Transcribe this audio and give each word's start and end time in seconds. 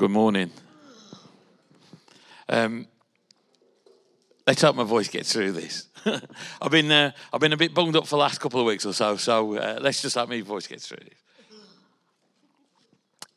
Good 0.00 0.10
morning. 0.10 0.50
Um, 2.48 2.86
let's 4.46 4.62
hope 4.62 4.74
my 4.74 4.82
voice 4.82 5.08
gets 5.08 5.30
through 5.30 5.52
this. 5.52 5.88
I've 6.62 6.70
been 6.70 6.90
uh, 6.90 7.12
I've 7.30 7.40
been 7.42 7.52
a 7.52 7.58
bit 7.58 7.74
bunged 7.74 7.94
up 7.96 8.04
for 8.04 8.12
the 8.12 8.16
last 8.16 8.40
couple 8.40 8.60
of 8.60 8.66
weeks 8.66 8.86
or 8.86 8.94
so, 8.94 9.18
so 9.18 9.58
uh, 9.58 9.78
let's 9.82 10.00
just 10.00 10.16
hope 10.16 10.30
my 10.30 10.40
voice 10.40 10.66
gets 10.66 10.88
through 10.88 11.04
this. 11.04 11.58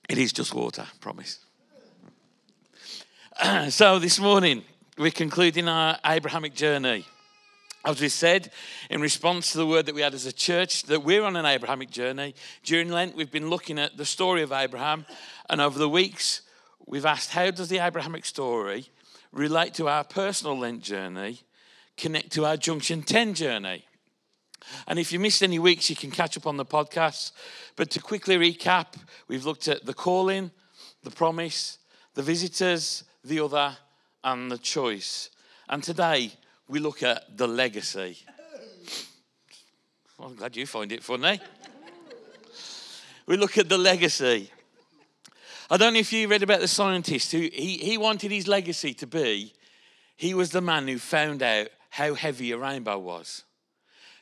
It 0.07 0.18
is 0.18 0.31
just 0.31 0.54
water, 0.54 0.86
promise. 1.02 1.39
so 3.70 4.00
this 4.00 4.18
morning 4.18 4.64
we're 4.98 5.12
concluding 5.12 5.68
our 5.68 6.00
Abrahamic 6.06 6.54
journey. 6.54 7.06
As 7.84 8.00
we 8.00 8.08
said, 8.08 8.54
in 8.90 9.02
response 9.02 9.52
to 9.52 9.58
the 9.58 9.68
word 9.68 9.86
that 9.88 9.96
we 9.96 10.00
had 10.00 10.14
as 10.14 10.26
a 10.26 10.32
church, 10.32 10.84
that 10.84 11.04
we're 11.04 11.26
on 11.26 11.36
an 11.36 11.46
Abrahamic 11.46 11.92
journey. 11.92 12.36
During 12.64 12.88
Lent, 12.88 13.18
we've 13.18 13.30
been 13.30 13.50
looking 13.50 13.78
at 13.80 13.98
the 13.98 14.06
story 14.06 14.44
of 14.44 14.54
Abraham, 14.54 15.06
and 15.50 15.60
over 15.60 15.78
the 15.78 15.90
weeks, 15.90 16.44
we've 16.86 17.05
asked 17.05 17.31
how 17.31 17.52
does 17.52 17.70
the 17.70 17.80
Abrahamic 17.80 18.26
story 18.26 18.88
relate 19.31 19.73
to 19.76 19.88
our 19.88 20.03
personal 20.03 20.57
Lent 20.57 20.81
journey, 20.81 21.41
connect 21.98 22.31
to 22.34 22.45
our 22.45 22.57
Junction 22.57 23.03
10 23.03 23.34
journey? 23.34 23.85
And 24.88 24.99
if 24.99 25.12
you 25.12 25.20
missed 25.20 25.43
any 25.43 25.59
weeks, 25.59 25.90
you 25.90 25.95
can 25.95 26.12
catch 26.12 26.38
up 26.38 26.48
on 26.48 26.57
the 26.57 26.66
podcast. 26.66 27.31
But 27.76 27.90
to 27.91 27.99
quickly 27.99 28.38
recap, 28.38 28.95
we've 29.27 29.45
looked 29.45 29.67
at 29.67 29.85
the 29.85 29.93
calling, 29.93 30.52
the 31.04 31.12
promise, 31.12 31.80
the 32.13 32.21
visitors, 32.21 33.04
the 33.23 33.40
other, 33.40 33.77
and 34.23 34.52
the 34.52 34.57
choice. 34.57 35.29
And 35.70 35.84
today, 35.84 36.31
we 36.68 36.79
look 36.79 37.04
at 37.04 37.38
the 37.38 37.48
legacy. 37.48 38.18
Well, 40.18 40.29
I'm 40.29 40.35
glad 40.35 40.55
you 40.55 40.65
find 40.65 40.91
it 40.91 41.04
funny. 41.04 41.40
we 43.26 43.38
look 43.38 43.57
at 43.57 43.68
the 43.68 43.77
legacy. 43.77 44.52
I 45.70 45.77
don't 45.77 45.94
know 45.94 45.99
if 45.99 46.13
you 46.13 46.27
read 46.27 46.44
about 46.44 46.59
the 46.59 46.67
scientist 46.67 47.31
who 47.31 47.40
he, 47.40 47.77
he 47.77 47.98
wanted 47.98 48.31
his 48.31 48.48
legacy 48.48 48.94
to 48.95 49.08
be 49.08 49.54
he 50.15 50.34
was 50.34 50.51
the 50.51 50.62
man 50.62 50.87
who 50.87 50.99
found 50.99 51.41
out 51.43 51.68
how 51.90 52.13
heavy 52.13 52.51
a 52.51 52.57
rainbow 52.57 52.98
was. 52.98 53.43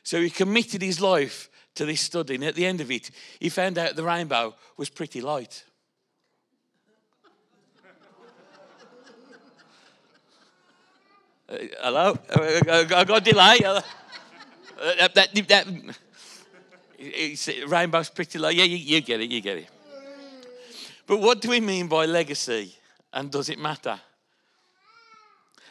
So 0.02 0.20
he 0.20 0.30
committed 0.30 0.82
his 0.82 1.00
life 1.00 1.48
to 1.74 1.86
this 1.86 2.00
study, 2.00 2.34
and 2.34 2.44
at 2.44 2.54
the 2.54 2.66
end 2.66 2.80
of 2.80 2.90
it, 2.90 3.10
he 3.40 3.48
found 3.48 3.78
out 3.78 3.96
the 3.96 4.02
rainbow 4.02 4.54
was 4.76 4.90
pretty 4.90 5.20
light. 5.20 5.64
Uh, 11.48 11.56
hello? 11.82 12.18
I 12.34 12.84
got 13.04 13.18
a 13.18 13.20
delay. 13.20 13.58
Uh, 13.64 13.80
that, 14.98 15.14
that, 15.14 15.48
that, 15.48 15.66
rainbow's 17.68 18.10
pretty 18.10 18.38
light. 18.38 18.56
Yeah, 18.56 18.64
you, 18.64 18.76
you 18.76 19.00
get 19.00 19.20
it, 19.20 19.30
you 19.30 19.40
get 19.40 19.58
it. 19.58 19.68
But 21.06 21.18
what 21.18 21.40
do 21.40 21.50
we 21.50 21.60
mean 21.60 21.88
by 21.88 22.06
legacy? 22.06 22.76
And 23.12 23.30
does 23.30 23.48
it 23.48 23.58
matter? 23.58 24.00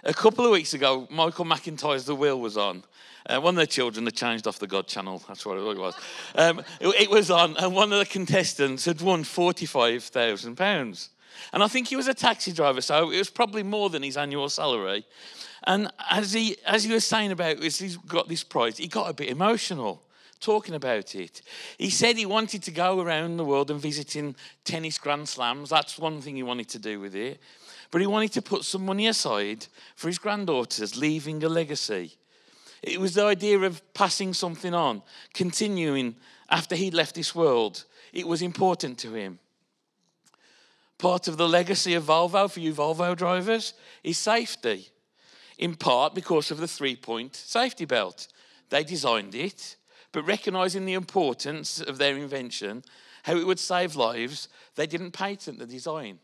A 0.03 0.13
couple 0.13 0.45
of 0.45 0.51
weeks 0.51 0.73
ago, 0.73 1.07
Michael 1.09 1.45
McIntyre's 1.45 2.05
The 2.05 2.15
Wheel 2.15 2.39
was 2.39 2.57
on. 2.57 2.83
Uh, 3.27 3.39
one 3.39 3.55
of 3.55 3.59
the 3.59 3.67
children 3.67 4.05
had 4.05 4.15
changed 4.15 4.47
off 4.47 4.57
the 4.57 4.67
God 4.67 4.87
channel. 4.87 5.21
That's 5.27 5.45
what 5.45 5.57
it 5.57 5.77
was. 5.77 5.95
Um, 6.35 6.59
it, 6.79 7.01
it, 7.01 7.09
was 7.09 7.29
on, 7.29 7.55
and 7.57 7.75
one 7.75 7.93
of 7.93 7.99
the 7.99 8.05
contestants 8.05 8.85
had 8.85 8.99
won 8.99 9.23
£45,000. 9.23 11.09
And 11.53 11.63
I 11.63 11.67
think 11.67 11.87
he 11.87 11.95
was 11.95 12.07
a 12.07 12.15
taxi 12.15 12.51
driver, 12.51 12.81
so 12.81 13.11
it 13.11 13.17
was 13.17 13.29
probably 13.29 13.63
more 13.63 13.89
than 13.89 14.01
his 14.01 14.17
annual 14.17 14.49
salary. 14.49 15.05
And 15.63 15.91
as 16.09 16.33
he, 16.33 16.57
as 16.65 16.83
he 16.83 16.91
was 16.91 17.05
saying 17.05 17.31
about 17.31 17.63
as 17.63 17.77
he's 17.77 17.97
got 17.97 18.27
this 18.27 18.43
prize, 18.43 18.77
he 18.77 18.87
got 18.87 19.09
a 19.09 19.13
bit 19.13 19.29
emotional 19.29 20.01
talking 20.41 20.75
about 20.75 21.15
it. 21.15 21.41
He 21.77 21.89
said 21.89 22.17
he 22.17 22.25
wanted 22.25 22.63
to 22.63 22.71
go 22.71 22.99
around 22.99 23.37
the 23.37 23.45
world 23.45 23.71
and 23.71 23.79
visiting 23.79 24.35
tennis 24.65 24.97
grand 24.97 25.29
slams. 25.29 25.69
That's 25.69 25.97
one 25.97 26.21
thing 26.21 26.35
he 26.35 26.43
wanted 26.43 26.69
to 26.69 26.79
do 26.79 26.99
with 26.99 27.15
it. 27.15 27.39
But 27.91 28.01
he 28.01 28.07
wanted 28.07 28.33
to 28.33 28.41
put 28.41 28.65
some 28.65 28.85
money 28.85 29.07
aside 29.07 29.67
for 29.95 30.07
his 30.07 30.17
granddaughters, 30.17 30.97
leaving 30.97 31.43
a 31.43 31.49
legacy. 31.49 32.17
It 32.81 32.99
was 32.99 33.13
the 33.13 33.25
idea 33.25 33.59
of 33.59 33.81
passing 33.93 34.33
something 34.33 34.73
on, 34.73 35.03
continuing 35.33 36.15
after 36.49 36.75
he'd 36.75 36.93
left 36.93 37.15
this 37.15 37.35
world. 37.35 37.85
It 38.11 38.27
was 38.27 38.41
important 38.41 38.97
to 38.99 39.13
him. 39.13 39.39
Part 40.97 41.27
of 41.27 41.37
the 41.37 41.47
legacy 41.47 41.93
of 41.93 42.03
Volvo, 42.03 42.49
for 42.49 42.59
you 42.59 42.73
Volvo 42.73 43.15
drivers, 43.15 43.73
is 44.03 44.17
safety 44.17 44.89
in 45.61 45.75
part 45.75 46.13
because 46.15 46.51
of 46.51 46.57
the 46.57 46.67
three 46.67 46.95
point 46.95 47.35
safety 47.35 47.85
belt. 47.85 48.27
They 48.69 48.83
designed 48.83 49.35
it, 49.35 49.77
but 50.11 50.25
recognizing 50.25 50.85
the 50.85 50.93
importance 50.93 51.81
of 51.81 51.97
their 51.97 52.17
invention, 52.17 52.83
how 53.23 53.35
it 53.35 53.45
would 53.45 53.59
save 53.59 53.95
lives, 53.95 54.47
they 54.75 54.87
didn't 54.87 55.11
patent 55.11 55.59
the 55.59 55.65
design, 55.65 56.19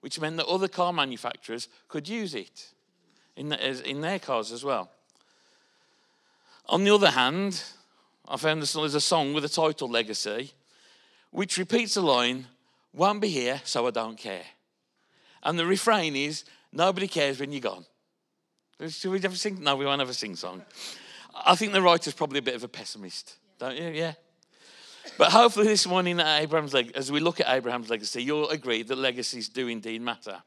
which 0.00 0.20
meant 0.20 0.36
that 0.36 0.46
other 0.46 0.68
car 0.68 0.92
manufacturers 0.92 1.68
could 1.88 2.08
use 2.08 2.34
it 2.34 2.68
in, 3.36 3.48
the, 3.48 3.88
in 3.88 4.00
their 4.00 4.18
cars 4.18 4.52
as 4.52 4.64
well. 4.64 4.90
On 6.68 6.84
the 6.84 6.94
other 6.94 7.10
hand, 7.10 7.62
I 8.28 8.36
found 8.36 8.60
there's 8.62 8.94
a 8.94 9.00
song 9.00 9.34
with 9.34 9.44
a 9.44 9.48
title 9.48 9.88
Legacy, 9.88 10.52
which 11.30 11.58
repeats 11.58 11.94
the 11.94 12.02
line, 12.02 12.46
Won't 12.92 13.20
be 13.20 13.28
here, 13.28 13.60
so 13.64 13.86
I 13.86 13.90
don't 13.90 14.16
care. 14.16 14.44
And 15.42 15.58
the 15.58 15.66
refrain 15.66 16.16
is, 16.16 16.44
Nobody 16.72 17.08
cares 17.08 17.40
when 17.40 17.52
you're 17.52 17.60
gone. 17.60 17.86
Should 18.88 19.10
we 19.10 19.22
ever 19.22 19.34
sing? 19.34 19.62
No, 19.62 19.76
we 19.76 19.86
won't 19.86 20.00
have 20.00 20.10
a 20.10 20.14
sing 20.14 20.36
song. 20.36 20.62
I 21.44 21.54
think 21.54 21.72
the 21.72 21.82
writer's 21.82 22.14
probably 22.14 22.38
a 22.38 22.42
bit 22.42 22.54
of 22.54 22.64
a 22.64 22.68
pessimist, 22.68 23.36
don't 23.58 23.76
you? 23.76 23.88
Yeah. 23.88 24.14
But 25.18 25.32
hopefully 25.32 25.66
this 25.66 25.86
morning 25.86 26.20
Abraham's 26.20 26.74
leg, 26.74 26.92
as 26.94 27.10
we 27.10 27.20
look 27.20 27.40
at 27.40 27.48
Abraham's 27.48 27.90
legacy, 27.90 28.22
you'll 28.22 28.48
agree 28.50 28.82
that 28.82 28.96
legacies 28.96 29.48
do 29.48 29.68
indeed 29.68 30.02
matter. 30.02 30.42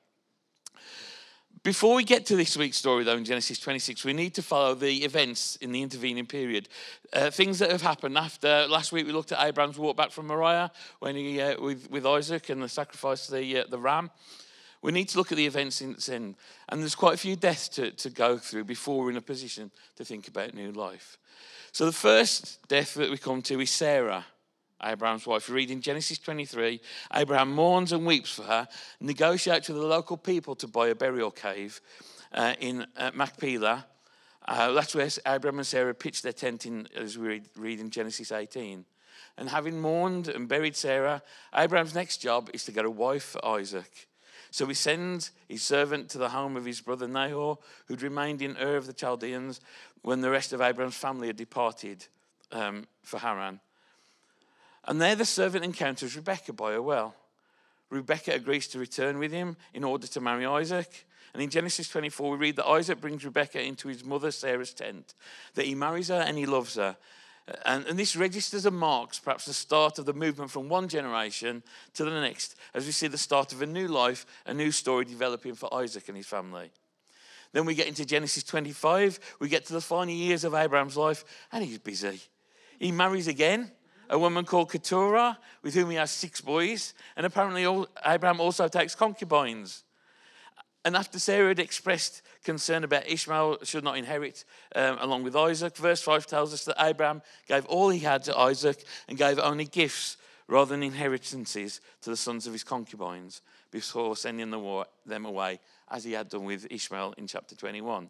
Before 1.64 1.96
we 1.96 2.04
get 2.06 2.26
to 2.28 2.38
this 2.38 2.56
week's 2.56 2.78
story, 2.78 3.04
though, 3.04 3.18
in 3.18 3.26
Genesis 3.26 3.60
26, 3.60 4.06
we 4.06 4.14
need 4.14 4.34
to 4.36 4.42
follow 4.42 4.76
the 4.76 5.04
events 5.04 5.58
in 5.58 5.74
the 5.74 5.82
intervening 5.82 6.26
period. 6.26 6.70
Uh, 7.12 7.30
things 7.32 7.60
that 7.60 7.70
have 7.70 7.82
happened 7.82 8.18
after 8.18 8.66
last 8.68 8.94
week, 8.94 9.06
we 9.06 9.12
looked 9.12 9.34
at 9.34 9.46
Abraham's 9.46 9.78
walk 9.78 9.98
back 9.98 10.12
from 10.12 10.28
Moriah 10.28 10.72
when 11.00 11.16
he 11.16 11.42
uh, 11.42 11.60
with, 11.60 11.92
with 11.92 12.06
Isaac 12.06 12.50
and 12.50 12.64
the 12.64 12.70
sacrifice 12.70 13.28
of 13.28 13.36
the 13.36 13.60
uh, 13.60 13.64
the 13.70 13.78
ram. 13.78 14.10
We 14.82 14.92
need 14.92 15.10
to 15.10 15.18
look 15.18 15.32
at 15.32 15.38
the 15.38 15.46
events 15.46 15.78
since 15.78 16.06
then. 16.06 16.36
And 16.70 16.82
there's 16.82 16.96
quite 16.96 17.16
a 17.16 17.18
few 17.18 17.36
deaths 17.36 17.68
to, 17.70 17.92
to 17.92 18.10
go 18.10 18.38
through 18.38 18.64
before 18.64 19.00
we're 19.00 19.12
in 19.12 19.18
a 19.18 19.22
position 19.22 19.72
to 19.98 20.06
think 20.06 20.28
about 20.28 20.54
new 20.54 20.72
life. 20.72 21.18
So 21.72 21.86
the 21.86 21.92
first 21.92 22.68
death 22.68 22.94
that 22.96 23.12
we 23.12 23.18
come 23.18 23.42
to 23.44 23.60
is 23.60 23.70
Sarah, 23.70 24.26
Abraham's 24.82 25.28
wife. 25.28 25.50
We 25.50 25.56
read 25.56 25.72
in 25.72 25.82
Genesis 25.82 26.18
23 26.18 26.80
Abraham 27.14 27.52
mourns 27.52 27.92
and 27.92 28.06
weeps 28.06 28.34
for 28.34 28.44
her, 28.44 28.68
negotiates 29.02 29.68
with 29.68 29.78
the 29.78 29.86
local 29.86 30.18
people 30.18 30.56
to 30.56 30.68
buy 30.68 30.88
a 30.88 30.96
burial 30.96 31.32
cave 31.32 31.82
uh, 32.34 32.54
in 32.60 32.88
uh, 32.96 33.12
Machpelah. 33.14 33.86
Uh, 34.48 34.72
that's 34.72 34.96
where 34.96 35.10
Abraham 35.28 35.60
and 35.60 35.68
Sarah 35.68 35.94
pitched 35.94 36.24
their 36.24 36.34
tent 36.34 36.66
in, 36.66 36.88
as 36.96 37.18
we 37.18 37.28
read, 37.28 37.50
read 37.56 37.80
in 37.80 37.90
Genesis 37.90 38.32
18. 38.32 38.86
And 39.38 39.50
having 39.50 39.80
mourned 39.80 40.28
and 40.28 40.48
buried 40.48 40.76
Sarah, 40.76 41.22
Abraham's 41.56 41.94
next 41.94 42.18
job 42.18 42.50
is 42.54 42.64
to 42.66 42.72
get 42.72 42.86
a 42.86 42.90
wife 42.90 43.24
for 43.24 43.46
Isaac. 43.46 44.09
So 44.52 44.66
he 44.66 44.74
sends 44.74 45.32
his 45.48 45.62
servant 45.62 46.10
to 46.10 46.18
the 46.18 46.30
home 46.30 46.56
of 46.56 46.66
his 46.66 46.82
brother 46.82 47.08
Nahor, 47.08 47.58
who'd 47.86 48.02
remained 48.02 48.42
in 48.42 48.58
Ur 48.58 48.78
of 48.78 48.88
the 48.88 48.94
Chaldeans 48.94 49.62
when 50.02 50.22
the 50.22 50.32
rest 50.32 50.54
of 50.54 50.62
Abraham's 50.62 50.96
family 50.96 51.28
had 51.28 51.36
departed 51.36 52.06
um, 52.52 52.88
for 53.04 53.20
Haran. 53.20 53.60
And 54.86 55.00
there 55.00 55.16
the 55.16 55.26
servant 55.26 55.64
encounters 55.64 56.16
Rebekah 56.16 56.54
by 56.54 56.74
a 56.74 56.82
well. 56.82 57.16
Rebekah 57.90 58.34
agrees 58.34 58.68
to 58.70 58.80
return 58.80 59.20
with 59.20 59.32
him 59.32 59.58
in 59.74 59.84
order 59.84 60.08
to 60.08 60.22
marry 60.22 60.46
Isaac. 60.46 61.06
And 61.34 61.44
in 61.44 61.50
Genesis 61.50 61.90
24, 61.90 62.32
we 62.32 62.38
read 62.38 62.56
that 62.56 62.68
Isaac 62.68 63.02
brings 63.02 63.24
Rebekah 63.24 63.62
into 63.62 63.88
his 63.88 64.04
mother 64.04 64.32
Sarah's 64.32 64.74
tent, 64.74 65.14
that 65.54 65.66
he 65.66 65.76
marries 65.76 66.08
her 66.08 66.22
and 66.22 66.38
he 66.38 66.46
loves 66.46 66.76
her, 66.76 66.98
and, 67.66 67.86
and, 67.86 67.98
this 67.98 68.16
registers 68.16 68.66
and 68.66 68.78
marks 68.78 69.20
perhaps 69.20 69.46
the 69.46 69.54
start 69.54 70.00
of 70.00 70.06
the 70.06 70.14
movement 70.14 70.52
from 70.52 70.70
one 70.70 70.88
generation 70.88 71.64
to 71.94 72.04
the 72.04 72.12
next, 72.12 72.56
as 72.74 72.86
we 72.86 72.92
see 72.92 73.08
the 73.08 73.18
start 73.18 73.54
of 73.54 73.62
a 73.62 73.66
new 73.66 73.88
life, 73.88 74.26
a 74.46 74.54
new 74.54 74.72
story 74.72 75.06
developing 75.06 75.56
for 75.56 75.74
Isaac 75.74 76.08
and 76.08 76.18
his 76.18 76.28
family. 76.28 76.72
Then 77.52 77.66
we 77.66 77.76
get 77.76 77.88
into 77.88 78.06
Genesis 78.06 78.44
25, 78.44 79.20
we 79.40 79.50
get 79.50 79.66
to 79.66 79.74
the 79.74 79.82
final 79.82 80.14
years 80.14 80.44
of 80.44 80.54
Abraham's 80.54 80.98
life, 80.98 81.24
and 81.52 81.64
he's 81.64 81.80
busy. 81.80 82.22
He 82.78 82.92
marries 82.92 83.28
again, 83.28 83.72
a 84.10 84.20
woman 84.20 84.46
called 84.46 84.72
Keturah, 84.72 85.38
with 85.62 85.74
whom 85.74 85.90
he 85.90 85.98
has 85.98 86.12
six 86.12 86.42
boys, 86.42 86.94
and 87.16 87.26
apparently 87.26 87.64
Abraham 88.06 88.40
also 88.40 88.68
takes 88.68 88.96
concubines. 88.96 89.84
And 90.86 90.96
after 90.96 91.20
Sarah 91.20 91.50
had 91.50 91.60
expressed 91.60 92.22
concern 92.44 92.84
about 92.84 93.08
Ishmael 93.08 93.58
should 93.64 93.84
not 93.84 93.98
inherit 93.98 94.46
um, 94.76 94.98
along 95.00 95.24
with 95.24 95.36
Isaac, 95.36 95.76
verse 95.76 96.02
5 96.02 96.26
tells 96.26 96.54
us 96.54 96.64
that 96.66 96.82
Abraham 96.84 97.22
gave 97.48 97.66
all 97.66 97.90
he 97.90 98.00
had 98.00 98.24
to 98.24 98.38
Isaac 98.38 98.84
and 99.08 99.18
gave 99.18 99.40
only 99.40 99.66
gifts 99.66 100.18
rather 100.48 100.72
than 100.72 100.84
inheritances 100.84 101.82
to 102.02 102.10
the 102.10 102.18
sons 102.18 102.48
of 102.48 102.54
his 102.54 102.64
concubines 102.64 103.42
before 103.72 104.16
sending 104.16 104.50
them 104.50 105.26
away, 105.26 105.60
as 105.92 106.04
he 106.04 106.14
had 106.14 106.30
done 106.30 106.46
with 106.46 106.72
Ishmael 106.72 107.14
in 107.18 107.28
chapter 107.28 107.56
21. 107.56 108.10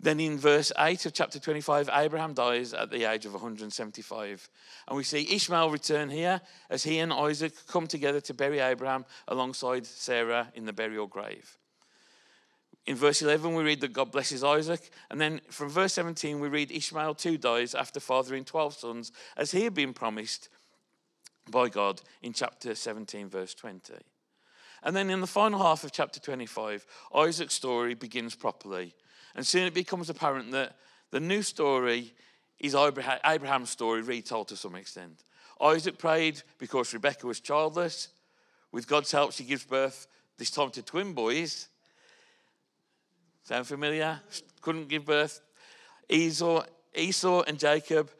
Then 0.00 0.20
in 0.20 0.38
verse 0.38 0.70
8 0.78 1.06
of 1.06 1.12
chapter 1.12 1.40
25, 1.40 1.90
Abraham 1.92 2.34
dies 2.34 2.72
at 2.72 2.90
the 2.90 3.10
age 3.10 3.26
of 3.26 3.32
175. 3.32 4.48
And 4.86 4.96
we 4.96 5.02
see 5.02 5.26
Ishmael 5.34 5.70
return 5.70 6.08
here 6.08 6.40
as 6.70 6.84
he 6.84 6.98
and 6.98 7.12
Isaac 7.12 7.52
come 7.66 7.86
together 7.86 8.20
to 8.20 8.34
bury 8.34 8.60
Abraham 8.60 9.04
alongside 9.26 9.86
Sarah 9.86 10.52
in 10.54 10.66
the 10.66 10.72
burial 10.72 11.08
grave. 11.08 11.58
In 12.86 12.96
verse 12.96 13.20
11, 13.20 13.54
we 13.54 13.62
read 13.62 13.80
that 13.82 13.92
God 13.92 14.12
blesses 14.12 14.42
Isaac. 14.42 14.90
And 15.10 15.20
then 15.20 15.40
from 15.50 15.68
verse 15.68 15.92
17, 15.94 16.40
we 16.40 16.48
read 16.48 16.70
Ishmael 16.70 17.14
too 17.14 17.36
dies 17.36 17.74
after 17.74 18.00
fathering 18.00 18.44
12 18.44 18.74
sons, 18.74 19.12
as 19.36 19.50
he 19.50 19.64
had 19.64 19.74
been 19.74 19.92
promised 19.92 20.48
by 21.50 21.68
God 21.68 22.00
in 22.22 22.32
chapter 22.32 22.74
17, 22.74 23.28
verse 23.28 23.54
20. 23.54 23.94
And 24.82 24.96
then 24.96 25.10
in 25.10 25.20
the 25.20 25.26
final 25.26 25.60
half 25.60 25.84
of 25.84 25.92
chapter 25.92 26.20
25, 26.20 26.86
Isaac's 27.14 27.54
story 27.54 27.94
begins 27.94 28.34
properly 28.34 28.94
and 29.34 29.46
soon 29.46 29.66
it 29.66 29.74
becomes 29.74 30.10
apparent 30.10 30.50
that 30.50 30.76
the 31.12 31.20
new 31.20 31.42
story 31.42 32.12
is 32.58 32.74
Abraham's 32.74 33.70
story 33.70 34.02
retold 34.02 34.48
to 34.48 34.56
some 34.56 34.74
extent. 34.74 35.22
Isaac 35.60 35.96
prayed 35.96 36.42
because 36.58 36.92
Rebecca 36.92 37.24
was 37.24 37.38
childless. 37.38 38.08
With 38.72 38.88
God's 38.88 39.12
help, 39.12 39.32
she 39.32 39.44
gives 39.44 39.64
birth 39.64 40.08
this 40.38 40.50
time 40.50 40.70
to 40.70 40.82
twin 40.82 41.12
boys. 41.12 41.68
Sound 43.48 43.66
familiar? 43.66 44.20
Couldn't 44.60 44.88
give 44.88 45.06
birth. 45.06 45.40
Esau, 46.10 46.64
Esau 46.94 47.44
and 47.46 47.58
Jacob, 47.58 48.10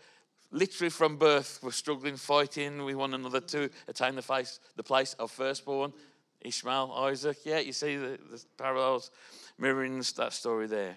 literally 0.50 0.88
from 0.88 1.18
birth, 1.18 1.62
were 1.62 1.70
struggling, 1.70 2.16
fighting 2.16 2.82
with 2.82 2.96
one 2.96 3.12
another 3.12 3.40
to 3.40 3.68
attain 3.88 4.14
the, 4.14 4.22
face, 4.22 4.58
the 4.76 4.82
place 4.82 5.12
of 5.18 5.30
firstborn. 5.30 5.92
Ishmael, 6.40 6.94
Isaac. 6.96 7.40
Yeah, 7.44 7.58
you 7.58 7.74
see 7.74 7.96
the, 7.96 8.18
the 8.30 8.42
parallels 8.56 9.10
mirroring 9.58 10.02
that 10.16 10.32
story 10.32 10.66
there. 10.66 10.96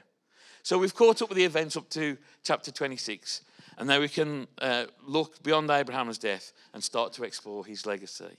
So 0.63 0.77
we've 0.77 0.95
caught 0.95 1.21
up 1.21 1.27
with 1.27 1.37
the 1.37 1.43
events 1.43 1.75
up 1.75 1.89
to 1.89 2.17
chapter 2.41 2.71
26, 2.71 3.41
and 3.79 3.89
now 3.89 3.99
we 3.99 4.07
can 4.07 4.47
uh, 4.61 4.85
look 5.05 5.43
beyond 5.43 5.69
Abraham's 5.69 6.17
death 6.17 6.53
and 6.73 6.81
start 6.81 7.11
to 7.13 7.25
explore 7.25 7.65
his 7.65 7.85
legacy. 7.85 8.37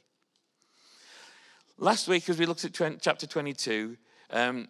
Last 1.77 2.09
week, 2.09 2.31
as 2.31 2.39
we 2.39 2.47
looked 2.47 2.65
at 2.65 2.73
20, 2.73 2.97
chapter 3.03 3.27
22, 3.27 3.99
um, 4.31 4.69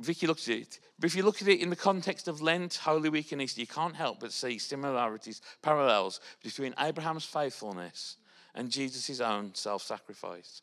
Vicky 0.00 0.26
looked 0.26 0.48
at 0.48 0.56
it. 0.56 0.80
But 0.98 1.06
if 1.06 1.16
you 1.16 1.22
look 1.22 1.42
at 1.42 1.48
it 1.48 1.60
in 1.60 1.70
the 1.70 1.76
context 1.76 2.28
of 2.28 2.42
Lent, 2.42 2.74
Holy 2.74 3.08
Week, 3.08 3.32
and 3.32 3.42
Easter, 3.42 3.60
you 3.60 3.66
can't 3.66 3.96
help 3.96 4.20
but 4.20 4.32
see 4.32 4.58
similarities, 4.58 5.40
parallels 5.62 6.20
between 6.42 6.74
Abraham's 6.78 7.24
faithfulness 7.24 8.16
and 8.54 8.70
Jesus' 8.70 9.20
own 9.20 9.54
self 9.54 9.82
sacrifice. 9.82 10.62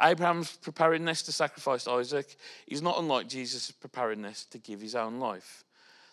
Abraham's 0.00 0.56
preparedness 0.56 1.22
to 1.22 1.32
sacrifice 1.32 1.88
Isaac 1.88 2.36
is 2.68 2.82
not 2.82 2.98
unlike 2.98 3.28
Jesus' 3.28 3.70
preparedness 3.70 4.44
to 4.46 4.58
give 4.58 4.80
his 4.80 4.94
own 4.94 5.18
life. 5.18 5.64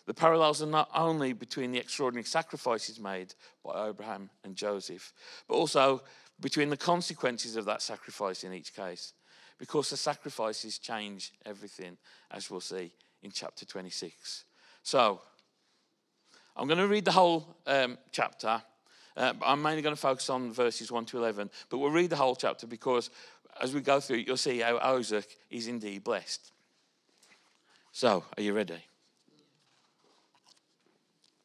The 0.06 0.14
parallels 0.14 0.62
are 0.62 0.66
not 0.66 0.90
only 0.94 1.32
between 1.32 1.72
the 1.72 1.78
extraordinary 1.78 2.24
sacrifices 2.24 3.00
made 3.00 3.34
by 3.64 3.88
Abraham 3.88 4.30
and 4.44 4.56
Joseph, 4.56 5.12
but 5.48 5.54
also 5.54 6.02
between 6.40 6.70
the 6.70 6.76
consequences 6.76 7.56
of 7.56 7.64
that 7.64 7.82
sacrifice 7.82 8.44
in 8.44 8.52
each 8.52 8.74
case, 8.74 9.12
because 9.58 9.90
the 9.90 9.96
sacrifices 9.96 10.78
change 10.78 11.32
everything, 11.44 11.96
as 12.30 12.50
we'll 12.50 12.60
see 12.60 12.92
in 13.22 13.30
chapter 13.30 13.64
26. 13.64 14.44
So, 14.82 15.20
I'm 16.56 16.66
going 16.66 16.78
to 16.78 16.88
read 16.88 17.04
the 17.04 17.12
whole 17.12 17.56
um, 17.66 17.98
chapter. 18.12 18.62
Uh, 19.16 19.32
I'm 19.44 19.62
mainly 19.62 19.82
going 19.82 19.94
to 19.94 20.00
focus 20.00 20.30
on 20.30 20.52
verses 20.52 20.90
1 20.90 21.04
to 21.06 21.18
11, 21.18 21.50
but 21.68 21.78
we'll 21.78 21.90
read 21.90 22.10
the 22.10 22.16
whole 22.16 22.36
chapter 22.36 22.66
because 22.66 23.10
as 23.60 23.74
we 23.74 23.80
go 23.80 24.00
through, 24.00 24.18
you'll 24.18 24.36
see 24.36 24.60
how 24.60 24.78
Isaac 24.78 25.26
is 25.50 25.68
indeed 25.68 26.04
blessed. 26.04 26.52
So, 27.92 28.24
are 28.36 28.42
you 28.42 28.52
ready? 28.52 28.84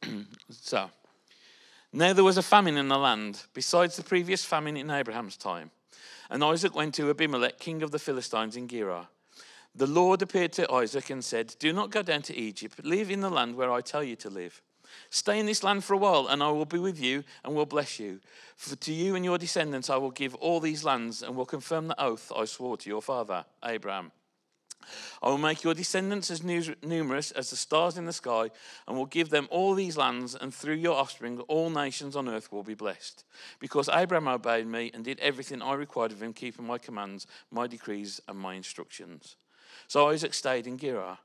so, 0.50 0.90
now 1.94 2.14
there 2.14 2.24
was 2.24 2.38
a 2.38 2.42
famine 2.42 2.78
in 2.78 2.88
the 2.88 2.98
land, 2.98 3.42
besides 3.54 3.96
the 3.96 4.04
previous 4.04 4.44
famine 4.44 4.78
in 4.78 4.90
Abraham's 4.90 5.38
time. 5.38 5.72
And 6.32 6.46
Isaac 6.46 6.74
went 6.74 6.96
to 6.96 7.10
Abimelech, 7.10 7.60
king 7.60 7.84
of 7.84 7.92
the 7.92 8.00
Philistines 8.00 8.56
in 8.56 8.70
Gerar. 8.70 9.10
The 9.76 9.86
Lord 9.86 10.22
appeared 10.22 10.54
to 10.54 10.72
Isaac 10.72 11.10
and 11.10 11.24
said, 11.24 11.56
Do 11.60 11.74
not 11.74 11.92
go 11.92 12.02
down 12.02 12.22
to 12.24 12.36
Egypt, 12.36 12.86
live 12.86 13.12
in 13.12 13.20
the 13.20 13.30
land 13.30 13.56
where 13.56 13.70
I 13.70 13.82
tell 13.82 14.02
you 14.02 14.16
to 14.16 14.30
live. 14.30 14.62
Stay 15.10 15.40
in 15.40 15.46
this 15.46 15.62
land 15.62 15.84
for 15.84 15.94
a 15.94 15.98
while, 15.98 16.28
and 16.28 16.42
I 16.42 16.50
will 16.52 16.66
be 16.66 16.80
with 16.80 17.02
you 17.02 17.26
and 17.44 17.54
will 17.54 17.66
bless 17.66 18.00
you. 18.00 18.22
For 18.56 18.78
to 18.78 18.94
you 18.94 19.16
and 19.16 19.26
your 19.26 19.38
descendants 19.38 19.90
I 19.90 19.98
will 19.98 20.12
give 20.12 20.34
all 20.36 20.62
these 20.62 20.86
lands, 20.86 21.22
and 21.22 21.36
will 21.36 21.46
confirm 21.46 21.90
the 21.90 22.02
oath 22.02 22.32
I 22.34 22.46
swore 22.46 22.78
to 22.78 22.90
your 22.90 23.02
father, 23.02 23.44
Abraham. 23.66 24.14
I 25.22 25.30
will 25.30 25.38
make 25.38 25.64
your 25.64 25.74
descendants 25.74 26.32
as 26.32 26.44
numerous 26.44 27.32
as 27.32 27.50
the 27.50 27.56
stars 27.56 27.98
in 27.98 28.06
the 28.06 28.14
sky, 28.14 28.50
and 28.88 28.98
will 28.98 29.06
give 29.06 29.30
them 29.30 29.48
all 29.52 29.74
these 29.74 29.98
lands, 29.98 30.36
and 30.36 30.54
through 30.54 30.76
your 30.76 30.98
offspring 30.98 31.40
all 31.42 31.70
nations 31.70 32.16
on 32.16 32.30
earth 32.30 32.52
will 32.52 32.64
be 32.64 32.74
blessed. 32.74 33.24
Because 33.60 33.90
Abraham 33.90 34.28
obeyed 34.28 34.68
me 34.68 34.92
and 34.94 35.04
did 35.04 35.20
everything 35.20 35.62
I 35.62 35.74
required 35.74 36.12
of 36.12 36.22
him, 36.22 36.34
keeping 36.34 36.66
my 36.66 36.78
commands, 36.78 37.28
my 37.52 37.68
decrees, 37.68 38.22
and 38.28 38.38
my 38.38 38.56
instructions. 38.56 39.36
So 39.88 40.10
Isaac 40.10 40.34
stayed 40.34 40.68
in 40.68 40.78
Gerar. 40.78 41.20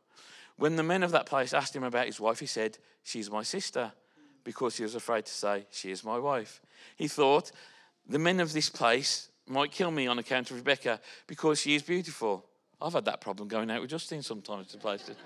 When 0.56 0.76
the 0.76 0.82
men 0.82 1.02
of 1.02 1.12
that 1.12 1.26
place 1.26 1.52
asked 1.52 1.76
him 1.76 1.84
about 1.84 2.06
his 2.06 2.20
wife, 2.20 2.40
he 2.40 2.46
said, 2.46 2.78
She's 3.02 3.30
my 3.30 3.42
sister, 3.42 3.92
because 4.42 4.76
he 4.76 4.82
was 4.82 4.94
afraid 4.94 5.26
to 5.26 5.32
say, 5.32 5.66
She 5.70 5.90
is 5.90 6.04
my 6.04 6.18
wife. 6.18 6.60
He 6.96 7.08
thought, 7.08 7.52
The 8.08 8.18
men 8.18 8.40
of 8.40 8.52
this 8.52 8.70
place 8.70 9.28
might 9.46 9.70
kill 9.70 9.90
me 9.90 10.06
on 10.06 10.18
account 10.18 10.50
of 10.50 10.56
Rebecca 10.56 11.00
because 11.26 11.60
she 11.60 11.74
is 11.74 11.82
beautiful. 11.82 12.44
I've 12.80 12.92
had 12.92 13.06
that 13.06 13.20
problem 13.20 13.48
going 13.48 13.70
out 13.70 13.80
with 13.80 13.90
Justine 13.90 14.22
sometimes 14.22 14.68
to 14.68 14.78
places. 14.78 15.16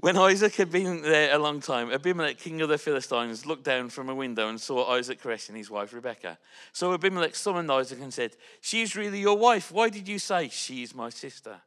When 0.00 0.16
Isaac 0.16 0.54
had 0.54 0.72
been 0.72 1.02
there 1.02 1.34
a 1.34 1.38
long 1.38 1.60
time, 1.60 1.92
Abimelech, 1.92 2.38
king 2.38 2.62
of 2.62 2.70
the 2.70 2.78
Philistines, 2.78 3.44
looked 3.44 3.64
down 3.64 3.90
from 3.90 4.08
a 4.08 4.14
window 4.14 4.48
and 4.48 4.58
saw 4.58 4.90
Isaac 4.92 5.20
caressing 5.20 5.56
his 5.56 5.70
wife 5.70 5.92
Rebekah. 5.92 6.38
So 6.72 6.94
Abimelech 6.94 7.34
summoned 7.34 7.70
Isaac 7.70 8.00
and 8.00 8.12
said, 8.12 8.34
She 8.62 8.80
is 8.80 8.96
really 8.96 9.20
your 9.20 9.36
wife. 9.36 9.70
Why 9.70 9.90
did 9.90 10.08
you 10.08 10.18
say, 10.18 10.48
She 10.48 10.82
is 10.82 10.94
my 10.94 11.10
sister? 11.10 11.60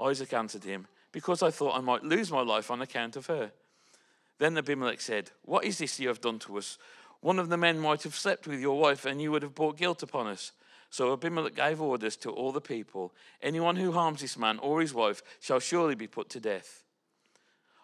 Isaac 0.00 0.32
answered 0.32 0.64
him, 0.64 0.86
Because 1.12 1.42
I 1.42 1.50
thought 1.50 1.76
I 1.76 1.82
might 1.82 2.02
lose 2.02 2.32
my 2.32 2.40
life 2.40 2.70
on 2.70 2.80
account 2.80 3.16
of 3.16 3.26
her. 3.26 3.52
Then 4.38 4.56
Abimelech 4.56 5.02
said, 5.02 5.30
What 5.42 5.64
is 5.64 5.76
this 5.76 6.00
you 6.00 6.08
have 6.08 6.22
done 6.22 6.38
to 6.40 6.56
us? 6.56 6.78
One 7.20 7.38
of 7.38 7.50
the 7.50 7.58
men 7.58 7.78
might 7.78 8.02
have 8.04 8.14
slept 8.14 8.46
with 8.46 8.60
your 8.60 8.80
wife, 8.80 9.04
and 9.04 9.20
you 9.20 9.30
would 9.30 9.42
have 9.42 9.54
brought 9.54 9.76
guilt 9.76 10.02
upon 10.02 10.26
us. 10.26 10.52
So 10.92 11.14
Abimelech 11.14 11.54
gave 11.54 11.80
orders 11.80 12.16
to 12.16 12.30
all 12.30 12.52
the 12.52 12.60
people 12.60 13.14
Anyone 13.40 13.76
who 13.76 13.92
harms 13.92 14.20
this 14.20 14.36
man 14.36 14.58
or 14.58 14.82
his 14.82 14.92
wife 14.92 15.22
shall 15.40 15.58
surely 15.58 15.94
be 15.94 16.06
put 16.06 16.28
to 16.28 16.38
death. 16.38 16.84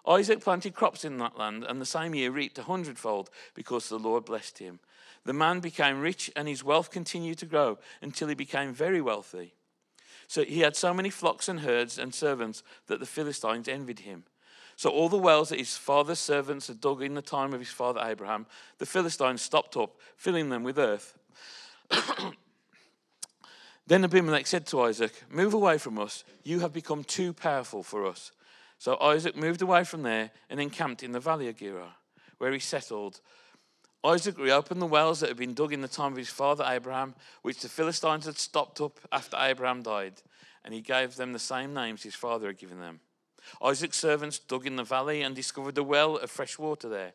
Isaac 0.06 0.40
planted 0.40 0.74
crops 0.74 1.06
in 1.06 1.16
that 1.16 1.38
land, 1.38 1.64
and 1.64 1.80
the 1.80 1.86
same 1.86 2.14
year 2.14 2.30
reaped 2.30 2.58
a 2.58 2.64
hundredfold 2.64 3.30
because 3.54 3.88
the 3.88 3.98
Lord 3.98 4.26
blessed 4.26 4.58
him. 4.58 4.78
The 5.24 5.32
man 5.32 5.60
became 5.60 6.02
rich, 6.02 6.30
and 6.36 6.46
his 6.46 6.62
wealth 6.62 6.90
continued 6.90 7.38
to 7.38 7.46
grow 7.46 7.78
until 8.02 8.28
he 8.28 8.34
became 8.34 8.74
very 8.74 9.00
wealthy. 9.00 9.54
So 10.26 10.44
he 10.44 10.60
had 10.60 10.76
so 10.76 10.92
many 10.92 11.08
flocks 11.08 11.48
and 11.48 11.60
herds 11.60 11.98
and 11.98 12.14
servants 12.14 12.62
that 12.88 13.00
the 13.00 13.06
Philistines 13.06 13.68
envied 13.68 14.00
him. 14.00 14.24
So 14.76 14.90
all 14.90 15.08
the 15.08 15.16
wells 15.16 15.48
that 15.48 15.58
his 15.58 15.78
father's 15.78 16.20
servants 16.20 16.66
had 16.66 16.82
dug 16.82 17.02
in 17.02 17.14
the 17.14 17.22
time 17.22 17.54
of 17.54 17.60
his 17.60 17.70
father 17.70 18.02
Abraham, 18.04 18.44
the 18.76 18.86
Philistines 18.86 19.40
stopped 19.40 19.78
up, 19.78 19.96
filling 20.18 20.50
them 20.50 20.62
with 20.62 20.78
earth. 20.78 21.16
Then 23.88 24.04
Abimelech 24.04 24.46
said 24.46 24.66
to 24.66 24.82
Isaac, 24.82 25.12
Move 25.30 25.54
away 25.54 25.78
from 25.78 25.98
us. 25.98 26.22
You 26.44 26.60
have 26.60 26.72
become 26.74 27.04
too 27.04 27.32
powerful 27.32 27.82
for 27.82 28.06
us. 28.06 28.32
So 28.78 28.98
Isaac 29.00 29.34
moved 29.34 29.62
away 29.62 29.82
from 29.84 30.02
there 30.02 30.30
and 30.50 30.60
encamped 30.60 31.02
in 31.02 31.12
the 31.12 31.20
valley 31.20 31.48
of 31.48 31.56
Gerar, 31.56 31.94
where 32.36 32.52
he 32.52 32.58
settled. 32.58 33.20
Isaac 34.04 34.38
reopened 34.38 34.80
the 34.80 34.86
wells 34.86 35.20
that 35.20 35.30
had 35.30 35.38
been 35.38 35.54
dug 35.54 35.72
in 35.72 35.80
the 35.80 35.88
time 35.88 36.12
of 36.12 36.18
his 36.18 36.28
father 36.28 36.64
Abraham, 36.68 37.14
which 37.42 37.60
the 37.60 37.68
Philistines 37.68 38.26
had 38.26 38.38
stopped 38.38 38.80
up 38.80 39.00
after 39.10 39.36
Abraham 39.40 39.82
died, 39.82 40.22
and 40.64 40.74
he 40.74 40.80
gave 40.82 41.16
them 41.16 41.32
the 41.32 41.38
same 41.38 41.72
names 41.72 42.02
his 42.02 42.14
father 42.14 42.46
had 42.46 42.58
given 42.58 42.78
them. 42.78 43.00
Isaac's 43.62 43.98
servants 43.98 44.38
dug 44.38 44.66
in 44.66 44.76
the 44.76 44.84
valley 44.84 45.22
and 45.22 45.34
discovered 45.34 45.78
a 45.78 45.82
well 45.82 46.18
of 46.18 46.30
fresh 46.30 46.58
water 46.58 46.88
there. 46.88 47.12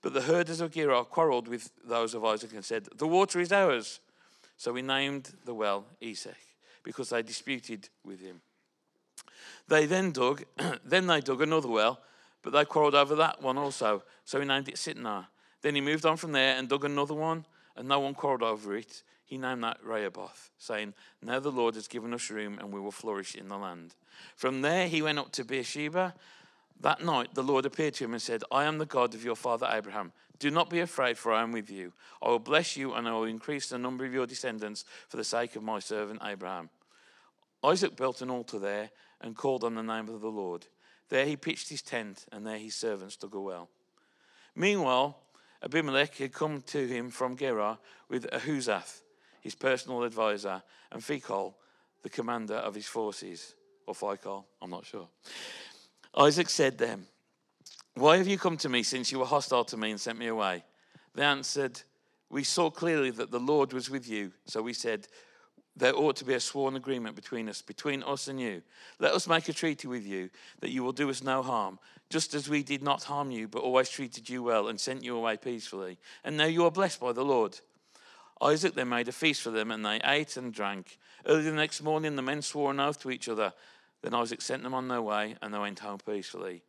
But 0.00 0.14
the 0.14 0.22
herders 0.22 0.60
of 0.60 0.72
Gerar 0.72 1.04
quarreled 1.04 1.48
with 1.48 1.70
those 1.84 2.14
of 2.14 2.24
Isaac 2.24 2.52
and 2.54 2.64
said, 2.64 2.88
The 2.96 3.06
water 3.06 3.40
is 3.40 3.52
ours. 3.52 4.00
So 4.56 4.74
he 4.74 4.82
named 4.82 5.32
the 5.44 5.54
well 5.54 5.86
Esek, 6.00 6.36
because 6.82 7.10
they 7.10 7.22
disputed 7.22 7.88
with 8.04 8.20
him. 8.20 8.40
They 9.68 9.86
then 9.86 10.12
dug, 10.12 10.44
then 10.84 11.06
they 11.06 11.20
dug 11.20 11.42
another 11.42 11.68
well, 11.68 12.00
but 12.42 12.52
they 12.52 12.64
quarreled 12.64 12.94
over 12.94 13.14
that 13.16 13.42
one 13.42 13.58
also. 13.58 14.02
So 14.24 14.40
he 14.40 14.46
named 14.46 14.68
it 14.68 14.76
Sitnah. 14.76 15.26
Then 15.62 15.74
he 15.74 15.80
moved 15.80 16.04
on 16.04 16.16
from 16.16 16.32
there 16.32 16.56
and 16.56 16.68
dug 16.68 16.84
another 16.84 17.14
one, 17.14 17.46
and 17.76 17.88
no 17.88 18.00
one 18.00 18.14
quarreled 18.14 18.42
over 18.42 18.76
it. 18.76 19.02
He 19.24 19.38
named 19.38 19.64
that 19.64 19.82
Rehoboth, 19.82 20.50
saying, 20.58 20.92
Now 21.22 21.40
the 21.40 21.50
Lord 21.50 21.74
has 21.74 21.88
given 21.88 22.12
us 22.12 22.30
room, 22.30 22.58
and 22.58 22.72
we 22.72 22.80
will 22.80 22.92
flourish 22.92 23.34
in 23.34 23.48
the 23.48 23.56
land. 23.56 23.94
From 24.36 24.60
there 24.60 24.86
he 24.86 25.00
went 25.00 25.18
up 25.18 25.32
to 25.32 25.44
Beersheba. 25.44 26.14
That 26.80 27.02
night 27.02 27.34
the 27.34 27.42
Lord 27.42 27.64
appeared 27.64 27.94
to 27.94 28.04
him 28.04 28.12
and 28.12 28.20
said, 28.20 28.42
I 28.52 28.64
am 28.64 28.76
the 28.76 28.86
God 28.86 29.14
of 29.14 29.24
your 29.24 29.36
father 29.36 29.66
Abraham. 29.70 30.12
Do 30.38 30.50
not 30.50 30.68
be 30.68 30.80
afraid, 30.80 31.16
for 31.16 31.32
I 31.32 31.42
am 31.42 31.52
with 31.52 31.70
you. 31.70 31.92
I 32.22 32.28
will 32.28 32.38
bless 32.38 32.76
you, 32.76 32.94
and 32.94 33.06
I 33.06 33.12
will 33.12 33.24
increase 33.24 33.68
the 33.68 33.78
number 33.78 34.04
of 34.04 34.12
your 34.12 34.26
descendants 34.26 34.84
for 35.08 35.16
the 35.16 35.24
sake 35.24 35.56
of 35.56 35.62
my 35.62 35.78
servant 35.78 36.20
Abraham. 36.24 36.70
Isaac 37.62 37.96
built 37.96 38.20
an 38.20 38.30
altar 38.30 38.58
there 38.58 38.90
and 39.20 39.36
called 39.36 39.64
on 39.64 39.74
the 39.74 39.82
name 39.82 40.08
of 40.08 40.20
the 40.20 40.28
Lord. 40.28 40.66
There 41.08 41.24
he 41.24 41.36
pitched 41.36 41.68
his 41.68 41.82
tent, 41.82 42.26
and 42.32 42.46
there 42.46 42.58
his 42.58 42.74
servants 42.74 43.16
dug 43.16 43.34
a 43.34 43.40
well. 43.40 43.68
Meanwhile, 44.56 45.18
Abimelech 45.62 46.16
had 46.16 46.32
come 46.32 46.62
to 46.62 46.86
him 46.86 47.10
from 47.10 47.36
Gerar 47.36 47.78
with 48.08 48.30
Ahuzzath, 48.30 49.00
his 49.40 49.54
personal 49.54 50.02
advisor, 50.02 50.62
and 50.92 51.00
Phicol, 51.00 51.54
the 52.02 52.10
commander 52.10 52.56
of 52.56 52.74
his 52.74 52.86
forces. 52.86 53.54
Or 53.86 53.94
Phicol, 53.94 54.44
I'm 54.60 54.70
not 54.70 54.86
sure. 54.86 55.08
Isaac 56.16 56.48
said 56.50 56.78
to 56.78 56.86
them, 56.86 57.06
Why 57.96 58.16
have 58.16 58.26
you 58.26 58.38
come 58.38 58.56
to 58.58 58.68
me 58.68 58.82
since 58.82 59.12
you 59.12 59.20
were 59.20 59.24
hostile 59.24 59.64
to 59.66 59.76
me 59.76 59.90
and 59.92 60.00
sent 60.00 60.18
me 60.18 60.26
away? 60.26 60.64
They 61.14 61.22
answered, 61.24 61.80
We 62.28 62.42
saw 62.42 62.68
clearly 62.70 63.10
that 63.12 63.30
the 63.30 63.38
Lord 63.38 63.72
was 63.72 63.88
with 63.88 64.08
you. 64.08 64.32
So 64.46 64.62
we 64.62 64.72
said, 64.72 65.06
There 65.76 65.94
ought 65.94 66.16
to 66.16 66.24
be 66.24 66.34
a 66.34 66.40
sworn 66.40 66.74
agreement 66.74 67.14
between 67.14 67.48
us, 67.48 67.62
between 67.62 68.02
us 68.02 68.26
and 68.26 68.40
you. 68.40 68.62
Let 68.98 69.12
us 69.12 69.28
make 69.28 69.48
a 69.48 69.52
treaty 69.52 69.86
with 69.86 70.04
you 70.04 70.30
that 70.58 70.70
you 70.70 70.82
will 70.82 70.92
do 70.92 71.08
us 71.08 71.22
no 71.22 71.40
harm, 71.40 71.78
just 72.10 72.34
as 72.34 72.48
we 72.48 72.64
did 72.64 72.82
not 72.82 73.04
harm 73.04 73.30
you, 73.30 73.46
but 73.46 73.62
always 73.62 73.88
treated 73.88 74.28
you 74.28 74.42
well 74.42 74.66
and 74.66 74.80
sent 74.80 75.04
you 75.04 75.16
away 75.16 75.36
peacefully. 75.36 75.98
And 76.24 76.36
now 76.36 76.46
you 76.46 76.64
are 76.64 76.72
blessed 76.72 76.98
by 76.98 77.12
the 77.12 77.24
Lord. 77.24 77.60
Isaac 78.42 78.74
then 78.74 78.88
made 78.88 79.06
a 79.06 79.12
feast 79.12 79.40
for 79.40 79.52
them, 79.52 79.70
and 79.70 79.86
they 79.86 80.00
ate 80.04 80.36
and 80.36 80.52
drank. 80.52 80.98
Early 81.26 81.42
the 81.42 81.52
next 81.52 81.80
morning, 81.80 82.16
the 82.16 82.22
men 82.22 82.42
swore 82.42 82.72
an 82.72 82.80
oath 82.80 83.00
to 83.02 83.10
each 83.12 83.28
other. 83.28 83.52
Then 84.02 84.14
Isaac 84.14 84.42
sent 84.42 84.64
them 84.64 84.74
on 84.74 84.88
their 84.88 85.00
way, 85.00 85.36
and 85.40 85.54
they 85.54 85.58
went 85.58 85.78
home 85.78 85.98
peacefully. 86.04 86.64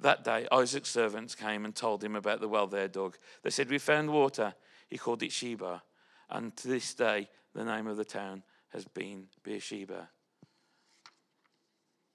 That 0.00 0.24
day, 0.24 0.46
Isaac's 0.50 0.90
servants 0.90 1.34
came 1.34 1.64
and 1.64 1.74
told 1.74 2.02
him 2.02 2.16
about 2.16 2.40
the 2.40 2.48
well 2.48 2.68
had 2.68 2.92
dug. 2.92 3.16
They 3.42 3.50
said, 3.50 3.68
We 3.68 3.78
found 3.78 4.10
water. 4.10 4.54
He 4.88 4.98
called 4.98 5.22
it 5.22 5.32
Sheba. 5.32 5.82
And 6.30 6.56
to 6.56 6.68
this 6.68 6.94
day, 6.94 7.28
the 7.54 7.64
name 7.64 7.86
of 7.86 7.96
the 7.96 8.04
town 8.04 8.42
has 8.70 8.84
been 8.84 9.26
Beersheba. 9.42 10.08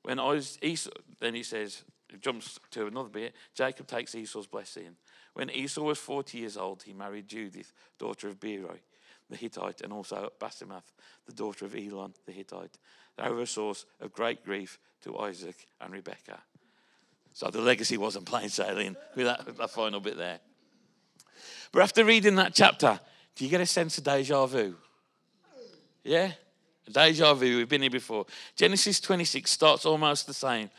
When 0.04 0.20
Esau, 0.20 0.92
then 1.20 1.36
he 1.36 1.44
says, 1.44 1.84
jumps 2.22 2.60
to 2.72 2.88
another 2.88 3.10
bit, 3.10 3.36
Jacob 3.54 3.88
takes 3.88 4.16
Esau's 4.16 4.48
blessing. 4.48 4.96
When 5.34 5.50
Esau 5.50 5.82
was 5.82 5.98
40 5.98 6.38
years 6.38 6.58
old, 6.58 6.84
he 6.84 6.94
married 6.94 7.28
Judith, 7.28 7.74
daughter 7.98 8.28
of 8.28 8.40
Beeri, 8.40 8.84
the 9.30 9.36
Hittite, 9.36 9.82
and 9.82 9.92
also 9.92 10.32
Basemath, 10.40 10.94
the 11.26 11.34
daughter 11.34 11.66
of 11.66 11.76
Elon, 11.76 12.14
the 12.26 12.32
Hittite. 12.32 12.78
They 13.18 13.30
were 13.30 13.42
a 13.42 13.48
source 13.48 13.86
of 14.00 14.14
great 14.14 14.46
grief 14.46 14.80
to 15.04 15.18
Isaac 15.18 15.68
and 15.82 15.92
Rebekah. 15.92 16.42
So 17.36 17.50
the 17.50 17.60
legacy 17.60 17.98
wasn't 17.98 18.26
plain 18.26 18.48
sailing 18.48 18.96
with 19.14 19.26
that, 19.26 19.58
that 19.58 19.70
final 19.70 20.00
bit 20.00 20.16
there. 20.16 20.40
But 21.74 21.82
after 21.82 22.06
reading 22.06 22.36
that 22.36 22.54
chapter, 22.54 22.98
do 23.36 23.44
you 23.44 23.52
get 23.52 23.60
a 23.60 23.66
sense 23.66 23.98
of 23.98 24.06
deja 24.06 24.46
vu? 24.46 24.76
Yeah? 26.06 26.32
Deja 26.90 27.34
vu, 27.34 27.58
we've 27.58 27.68
been 27.68 27.82
here 27.82 27.92
before. 27.92 28.26
Genesis 28.56 29.02
26 29.02 29.52
starts 29.52 29.86
almost 29.86 30.28
the 30.28 30.34
same. 30.34 30.70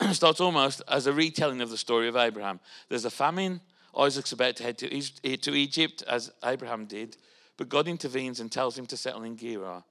starts 0.12 0.40
almost 0.40 0.82
as 0.86 1.08
a 1.08 1.12
retelling 1.12 1.60
of 1.60 1.70
the 1.70 1.76
story 1.76 2.06
of 2.06 2.14
Abraham. 2.14 2.60
There's 2.88 3.04
a 3.04 3.10
famine. 3.10 3.60
Isaac's 3.98 4.30
about 4.30 4.54
to 4.56 4.62
head 4.62 4.78
to, 4.78 4.96
eh, 4.96 5.36
to 5.42 5.52
Egypt, 5.52 6.04
as 6.06 6.30
Abraham 6.44 6.84
did, 6.86 7.16
but 7.56 7.68
God 7.68 7.88
intervenes 7.88 8.38
and 8.38 8.52
tells 8.52 8.78
him 8.78 8.86
to 8.86 8.96
settle 8.96 9.24
in 9.24 9.36
Gerar. 9.36 9.82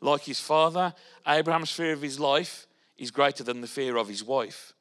Like 0.00 0.22
his 0.22 0.38
father, 0.38 0.94
Abraham's 1.26 1.72
fear 1.72 1.94
of 1.94 2.02
his 2.02 2.20
life 2.20 2.68
is 2.96 3.10
greater 3.10 3.42
than 3.42 3.60
the 3.60 3.66
fear 3.66 3.96
of 3.96 4.06
his 4.06 4.22
wife. 4.22 4.73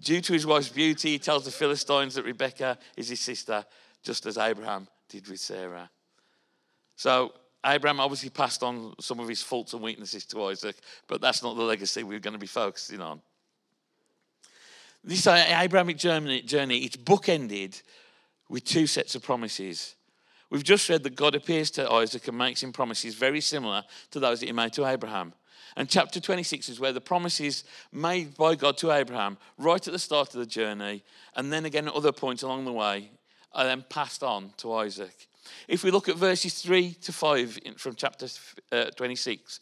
Due 0.00 0.20
to 0.20 0.32
his 0.32 0.46
wife's 0.46 0.68
beauty, 0.68 1.12
he 1.12 1.18
tells 1.18 1.44
the 1.44 1.50
Philistines 1.50 2.14
that 2.14 2.24
Rebekah 2.24 2.78
is 2.96 3.08
his 3.08 3.20
sister, 3.20 3.64
just 4.02 4.26
as 4.26 4.36
Abraham 4.36 4.86
did 5.08 5.28
with 5.28 5.40
Sarah. 5.40 5.90
So, 6.96 7.32
Abraham 7.64 7.98
obviously 7.98 8.30
passed 8.30 8.62
on 8.62 8.94
some 9.00 9.18
of 9.18 9.28
his 9.28 9.42
faults 9.42 9.72
and 9.72 9.82
weaknesses 9.82 10.24
to 10.26 10.44
Isaac, 10.44 10.76
but 11.08 11.20
that's 11.20 11.42
not 11.42 11.56
the 11.56 11.62
legacy 11.62 12.02
we're 12.02 12.20
going 12.20 12.34
to 12.34 12.38
be 12.38 12.46
focusing 12.46 13.00
on. 13.00 13.20
This 15.02 15.26
uh, 15.26 15.44
Abrahamic 15.48 15.98
journey, 15.98 16.42
journey 16.42 16.78
it's 16.78 16.96
bookended 16.96 17.80
with 18.48 18.64
two 18.64 18.86
sets 18.86 19.14
of 19.14 19.22
promises. 19.22 19.94
We've 20.50 20.62
just 20.62 20.88
read 20.88 21.02
that 21.02 21.16
God 21.16 21.34
appears 21.34 21.70
to 21.72 21.90
Isaac 21.90 22.28
and 22.28 22.38
makes 22.38 22.62
him 22.62 22.72
promises 22.72 23.14
very 23.14 23.40
similar 23.40 23.82
to 24.12 24.20
those 24.20 24.40
that 24.40 24.46
he 24.46 24.52
made 24.52 24.72
to 24.74 24.86
Abraham. 24.86 25.32
And 25.74 25.88
chapter 25.88 26.20
26 26.20 26.68
is 26.68 26.80
where 26.80 26.92
the 26.92 27.00
promises 27.00 27.64
made 27.92 28.36
by 28.36 28.54
God 28.54 28.78
to 28.78 28.92
Abraham 28.92 29.38
right 29.58 29.86
at 29.86 29.92
the 29.92 29.98
start 29.98 30.34
of 30.34 30.40
the 30.40 30.46
journey, 30.46 31.02
and 31.34 31.52
then 31.52 31.64
again 31.64 31.88
at 31.88 31.94
other 31.94 32.12
points 32.12 32.42
along 32.42 32.64
the 32.64 32.72
way, 32.72 33.10
are 33.52 33.64
then 33.64 33.84
passed 33.88 34.22
on 34.22 34.52
to 34.58 34.72
Isaac. 34.74 35.28
If 35.68 35.84
we 35.84 35.90
look 35.90 36.08
at 36.08 36.16
verses 36.16 36.60
3 36.62 36.92
to 37.02 37.12
5 37.12 37.58
from 37.76 37.94
chapter 37.94 38.26
uh, 38.72 38.86
26, 38.96 39.60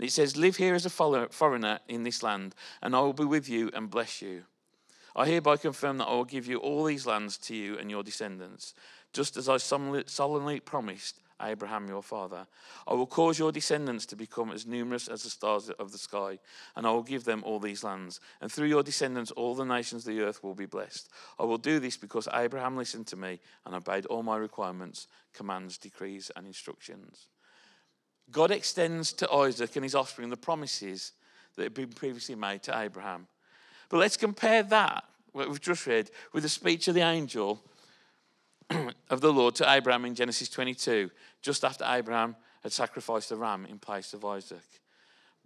it 0.00 0.12
says, 0.12 0.36
Live 0.36 0.56
here 0.56 0.74
as 0.74 0.86
a 0.86 0.90
foreigner 0.90 1.78
in 1.88 2.02
this 2.02 2.22
land, 2.22 2.54
and 2.82 2.94
I 2.94 3.00
will 3.00 3.12
be 3.12 3.24
with 3.24 3.48
you 3.48 3.70
and 3.74 3.90
bless 3.90 4.22
you. 4.22 4.44
I 5.16 5.26
hereby 5.26 5.56
confirm 5.56 5.98
that 5.98 6.06
I 6.06 6.14
will 6.14 6.24
give 6.24 6.46
you 6.46 6.58
all 6.58 6.84
these 6.84 7.06
lands 7.06 7.38
to 7.38 7.54
you 7.54 7.78
and 7.78 7.90
your 7.90 8.02
descendants, 8.02 8.74
just 9.12 9.36
as 9.36 9.48
I 9.48 9.58
solemnly 9.58 10.60
promised 10.60 11.20
Abraham 11.42 11.88
your 11.88 12.02
father. 12.02 12.46
I 12.86 12.94
will 12.94 13.06
cause 13.06 13.38
your 13.38 13.52
descendants 13.52 14.06
to 14.06 14.16
become 14.16 14.50
as 14.50 14.66
numerous 14.66 15.08
as 15.08 15.22
the 15.22 15.30
stars 15.30 15.68
of 15.70 15.92
the 15.92 15.98
sky, 15.98 16.38
and 16.76 16.86
I 16.86 16.90
will 16.90 17.02
give 17.02 17.24
them 17.24 17.42
all 17.44 17.58
these 17.58 17.82
lands. 17.82 18.20
And 18.40 18.50
through 18.50 18.68
your 18.68 18.82
descendants, 18.82 19.30
all 19.32 19.54
the 19.54 19.64
nations 19.64 20.06
of 20.06 20.14
the 20.14 20.22
earth 20.22 20.42
will 20.42 20.54
be 20.54 20.66
blessed. 20.66 21.08
I 21.38 21.44
will 21.44 21.58
do 21.58 21.80
this 21.80 21.96
because 21.96 22.28
Abraham 22.32 22.76
listened 22.76 23.06
to 23.08 23.16
me 23.16 23.40
and 23.66 23.74
obeyed 23.74 24.06
all 24.06 24.22
my 24.22 24.36
requirements, 24.36 25.06
commands, 25.32 25.78
decrees, 25.78 26.30
and 26.36 26.46
instructions. 26.46 27.28
God 28.30 28.50
extends 28.50 29.12
to 29.14 29.30
Isaac 29.30 29.76
and 29.76 29.84
his 29.84 29.94
offspring 29.94 30.30
the 30.30 30.36
promises 30.36 31.12
that 31.56 31.64
had 31.64 31.74
been 31.74 31.88
previously 31.88 32.34
made 32.34 32.62
to 32.64 32.78
Abraham. 32.78 33.26
But 33.88 33.98
let's 33.98 34.16
compare 34.16 34.62
that, 34.62 35.04
what 35.32 35.48
we've 35.48 35.60
just 35.60 35.86
read, 35.86 36.10
with 36.32 36.42
the 36.42 36.48
speech 36.48 36.88
of 36.88 36.94
the 36.94 37.02
angel 37.02 37.60
of 39.10 39.20
the 39.20 39.32
Lord 39.32 39.54
to 39.56 39.70
Abraham 39.70 40.04
in 40.04 40.14
Genesis 40.14 40.48
22, 40.48 41.10
just 41.42 41.64
after 41.64 41.84
Abraham 41.86 42.36
had 42.62 42.72
sacrificed 42.72 43.30
a 43.30 43.36
ram 43.36 43.66
in 43.66 43.78
place 43.78 44.14
of 44.14 44.24
Isaac. 44.24 44.80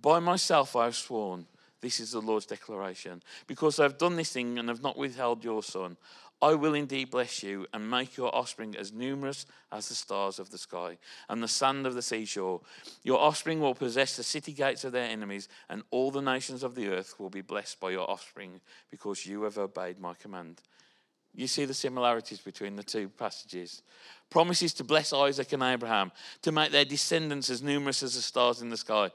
By 0.01 0.21
myself 0.21 0.77
I 0.77 0.85
have 0.85 0.97
sworn, 0.97 1.47
this 1.81 2.01
is 2.01 2.13
the 2.13 2.21
Lord's 2.21 2.47
declaration, 2.47 3.23
because 3.47 3.79
I 3.79 3.85
have 3.85 3.99
done 3.99 4.17
this 4.17 4.33
thing 4.33 4.59
and 4.59 4.69
have 4.69 4.83
not 4.83 4.97
withheld 4.97 5.45
your 5.45 5.63
son. 5.63 5.97
I 6.41 6.55
will 6.55 6.75
indeed 6.75 7.11
bless 7.11 7.43
you 7.43 7.67
and 7.73 7.91
make 7.91 8.17
your 8.17 8.35
offspring 8.35 8.77
as 8.77 8.93
numerous 8.93 9.45
as 9.73 9.89
the 9.89 9.97
stars 9.97 10.39
of 10.39 10.51
the 10.51 10.59
sky 10.59 10.99
and 11.29 11.43
the 11.43 11.49
sand 11.49 11.85
of 11.85 11.95
the 11.95 12.03
seashore. 12.03 12.61
Your 13.03 13.19
offspring 13.19 13.61
will 13.61 13.75
possess 13.75 14.17
the 14.17 14.23
city 14.23 14.53
gates 14.53 14.85
of 14.85 14.93
their 14.93 15.11
enemies, 15.11 15.49
and 15.69 15.83
all 15.91 16.13
the 16.13 16.23
nations 16.23 16.63
of 16.63 16.77
the 16.77 16.89
earth 16.89 17.19
will 17.19 17.31
be 17.31 17.41
blessed 17.41 17.81
by 17.81 17.91
your 17.91 18.09
offspring 18.09 18.61
because 18.89 19.27
you 19.27 19.43
have 19.43 19.59
obeyed 19.59 19.99
my 19.99 20.15
command. 20.15 20.63
You 21.35 21.47
see 21.47 21.65
the 21.67 21.75
similarities 21.75 22.41
between 22.41 22.75
the 22.75 22.83
two 22.83 23.09
passages. 23.11 23.83
Promises 24.31 24.75
to 24.75 24.85
bless 24.85 25.13
Isaac 25.13 25.53
and 25.53 25.63
Abraham, 25.63 26.13
to 26.43 26.53
make 26.53 26.73
their 26.73 26.85
descendants 26.85 27.49
as 27.49 27.63
numerous 27.63 28.03
as 28.03 28.15
the 28.15 28.23
stars 28.23 28.61
in 28.61 28.71
the 28.71 28.77
sky, 28.77 29.11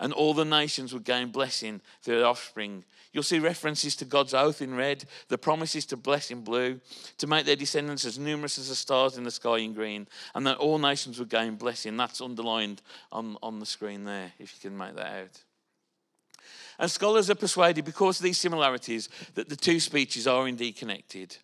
and 0.00 0.12
all 0.12 0.34
the 0.34 0.44
nations 0.44 0.92
would 0.92 1.04
gain 1.04 1.28
blessing 1.28 1.80
through 2.02 2.18
their 2.18 2.26
offspring. 2.26 2.84
You'll 3.12 3.22
see 3.22 3.38
references 3.38 3.96
to 3.96 4.04
God's 4.04 4.34
oath 4.34 4.60
in 4.60 4.74
red, 4.74 5.04
the 5.28 5.38
promises 5.38 5.86
to 5.86 5.96
bless 5.96 6.30
in 6.30 6.42
blue, 6.42 6.80
to 7.16 7.26
make 7.26 7.46
their 7.46 7.56
descendants 7.56 8.04
as 8.04 8.18
numerous 8.18 8.58
as 8.58 8.68
the 8.68 8.74
stars 8.74 9.16
in 9.16 9.24
the 9.24 9.30
sky 9.30 9.58
in 9.58 9.72
green, 9.72 10.06
and 10.34 10.46
that 10.46 10.58
all 10.58 10.78
nations 10.78 11.18
would 11.18 11.30
gain 11.30 11.54
blessing. 11.54 11.96
That's 11.96 12.20
underlined 12.20 12.82
on, 13.10 13.38
on 13.42 13.60
the 13.60 13.66
screen 13.66 14.04
there, 14.04 14.32
if 14.38 14.52
you 14.54 14.70
can 14.70 14.76
make 14.76 14.96
that 14.96 15.20
out. 15.20 15.42
And 16.78 16.90
scholars 16.90 17.30
are 17.30 17.34
persuaded, 17.34 17.84
because 17.84 18.18
of 18.20 18.24
these 18.24 18.38
similarities, 18.38 19.08
that 19.34 19.48
the 19.48 19.56
two 19.56 19.80
speeches 19.80 20.26
are 20.26 20.46
indeed 20.46 20.76
connected. 20.76 21.36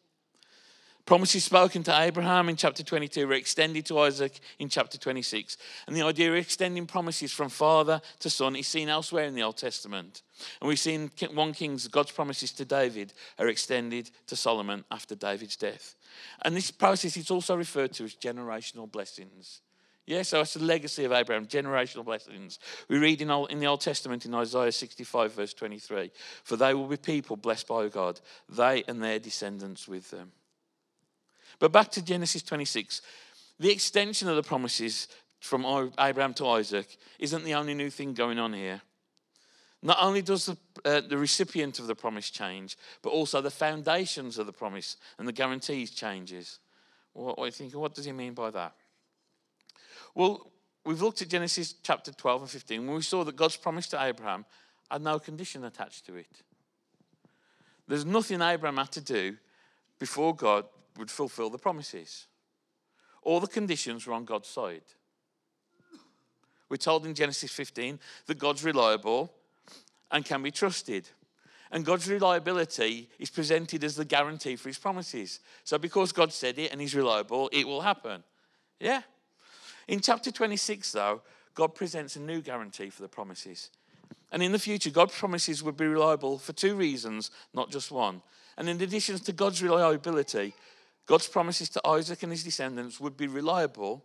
Promises 1.07 1.45
spoken 1.45 1.83
to 1.83 2.01
Abraham 2.01 2.49
in 2.49 2.57
chapter 2.57 2.83
22 2.83 3.27
were 3.27 3.35
extended 3.35 3.85
to 3.87 3.99
Isaac 3.99 4.41
in 4.59 4.71
chapter 4.71 4.97
26. 4.97 5.59
And 5.87 5.95
the 5.95 6.01
idea 6.01 6.31
of 6.31 6.37
extending 6.37 6.87
promises 6.87 7.31
from 7.31 7.51
father 7.51 8.01
to 8.21 8.31
son 8.31 8.57
is 8.57 8.67
seen 8.67 8.89
elsewhere 8.89 9.27
in 9.27 9.35
the 9.35 9.43
Old 9.43 9.59
Testament. 9.59 10.23
And 10.63 10.69
we've 10.69 10.79
seen 10.79 11.11
1 11.33 11.53
Kings, 11.53 11.89
God's 11.89 12.13
promises 12.13 12.53
to 12.53 12.65
David 12.65 13.13
are 13.39 13.49
extended 13.49 14.11
to 14.29 14.37
Solomon 14.37 14.83
after 14.91 15.15
David's 15.15 15.57
death. 15.57 15.95
And 16.41 16.57
this 16.57 16.71
process 16.71 17.19
is 17.19 17.31
also 17.31 17.55
referred 17.55 17.93
to 17.95 18.05
as 18.05 18.15
generational 18.15 18.91
blessings. 18.91 19.61
Yeah, 20.07 20.23
so 20.23 20.41
it's 20.41 20.55
the 20.55 20.65
legacy 20.65 21.05
of 21.05 21.13
Abraham, 21.13 21.47
generational 21.47 22.05
blessings. 22.05 22.59
We 22.89 22.97
read 22.97 23.21
in, 23.21 23.31
in 23.51 23.59
the 23.59 23.67
Old 23.67 23.83
Testament 23.83 24.25
in 24.25 24.35
Isaiah 24.35 24.73
65, 24.73 25.35
verse 25.35 25.53
23 25.53 26.11
For 26.45 26.57
they 26.57 26.73
will 26.73 26.87
be 26.87 26.97
people 26.97 27.37
blessed 27.37 27.69
by 27.69 27.89
God, 27.89 28.21
they 28.49 28.85
and 28.89 29.03
their 29.03 29.19
descendants 29.19 29.87
with 29.87 30.11
them. 30.11 30.33
But 31.59 31.73
back 31.73 31.91
to 31.93 32.05
Genesis 32.05 32.43
26. 32.43 33.03
The 33.59 33.71
extension 33.71 34.29
of 34.29 34.37
the 34.37 34.43
promises 34.43 35.09
from 35.41 35.65
Abraham 35.99 36.35
to 36.35 36.49
Isaac 36.49 36.97
isn't 37.19 37.45
the 37.45 37.55
only 37.55 37.75
new 37.75 37.91
thing 37.91 38.15
going 38.15 38.39
on 38.39 38.53
here. 38.53 38.81
Not 39.83 39.99
only 40.01 40.23
does 40.23 40.47
the, 40.47 40.57
uh, 40.87 41.03
the 41.03 41.19
recipient 41.19 41.79
of 41.79 41.87
the 41.87 41.95
promise 41.95 42.31
change, 42.31 42.79
but 43.03 43.11
also 43.11 43.43
the 43.43 43.51
foundations 43.51 44.39
of 44.39 44.47
the 44.47 44.53
promise 44.53 44.97
and 45.19 45.29
the 45.29 45.33
guarantees 45.33 45.91
changes. 45.91 46.59
What, 47.13 47.39
what, 47.39 47.53
think, 47.53 47.75
what 47.75 47.95
does 47.95 48.07
he 48.07 48.13
mean 48.13 48.33
by 48.33 48.51
that? 48.51 48.75
Well, 50.15 50.51
we've 50.87 51.03
looked 51.03 51.21
at 51.21 51.29
Genesis 51.29 51.75
chapter 51.83 52.13
12 52.13 52.43
and 52.43 52.51
15 52.51 52.87
when 52.87 52.97
we 52.97 53.03
saw 53.03 53.25
that 53.25 53.37
God's 53.37 53.59
promise 53.59 53.87
to 53.89 54.03
Abraham 54.03 54.47
had 54.91 55.03
no 55.03 55.19
condition 55.19 55.65
attached 55.65 56.07
to 56.07 56.17
it. 56.17 56.43
There's 57.87 58.07
nothing 58.07 58.41
Abraham 58.41 58.79
had 58.79 58.93
to 58.93 59.01
do 59.03 59.37
before 59.99 60.35
God 60.35 60.65
would 60.99 61.11
fulfill 61.11 61.51
the 61.51 61.59
promises. 61.59 62.27
All 63.23 63.41
the 63.41 63.47
conditions 63.47 64.07
were 64.07 64.13
on 64.13 64.25
God's 64.25 64.49
side. 64.49 64.83
We're 66.69 66.77
told 66.77 67.07
in 67.07 67.15
Genesis 67.15 67.53
15 67.53 67.99
that 68.27 68.39
God's 68.39 68.65
reliable 68.65 69.33
and 70.11 70.25
can 70.25 70.43
be 70.43 70.51
trusted. 70.51 71.09
And 71.71 71.85
God's 71.85 72.09
reliability 72.09 73.09
is 73.19 73.31
presented 73.31 73.83
as 73.83 73.97
the 73.97 74.05
guarantee 74.05 74.57
for 74.57 74.69
his 74.69 74.79
promises. 74.79 75.41
So, 75.65 75.79
because 75.79 76.13
God 76.13 76.33
said 76.33 76.59
it 76.59 76.71
and 76.71 76.81
he's 76.81 76.95
reliable, 76.95 77.51
it 77.53 77.67
will 77.67 77.81
happen. 77.81 78.23
Yeah? 78.79 79.03
In 79.89 80.01
chapter 80.01 80.31
26, 80.31 80.93
though, 80.93 81.23
God 81.55 81.75
presents 81.75 82.17
a 82.17 82.21
new 82.21 82.41
guarantee 82.41 82.91
for 82.91 83.03
the 83.03 83.09
promises. 83.09 83.71
And 84.33 84.43
in 84.43 84.53
the 84.53 84.59
future, 84.59 84.91
God's 84.91 85.17
promises 85.17 85.63
would 85.63 85.77
be 85.77 85.87
reliable 85.87 86.39
for 86.39 86.53
two 86.53 86.75
reasons, 86.75 87.31
not 87.53 87.71
just 87.71 87.91
one. 87.91 88.23
And 88.57 88.69
in 88.69 88.81
addition 88.81 89.19
to 89.19 89.33
God's 89.33 89.63
reliability, 89.63 90.55
God's 91.07 91.29
promises 91.29 91.69
to 91.71 91.87
Isaac 91.87 92.23
and 92.23 92.33
his 92.33 92.45
descendants 92.45 92.99
would 93.01 93.17
be 93.17 93.27
reliable 93.27 94.05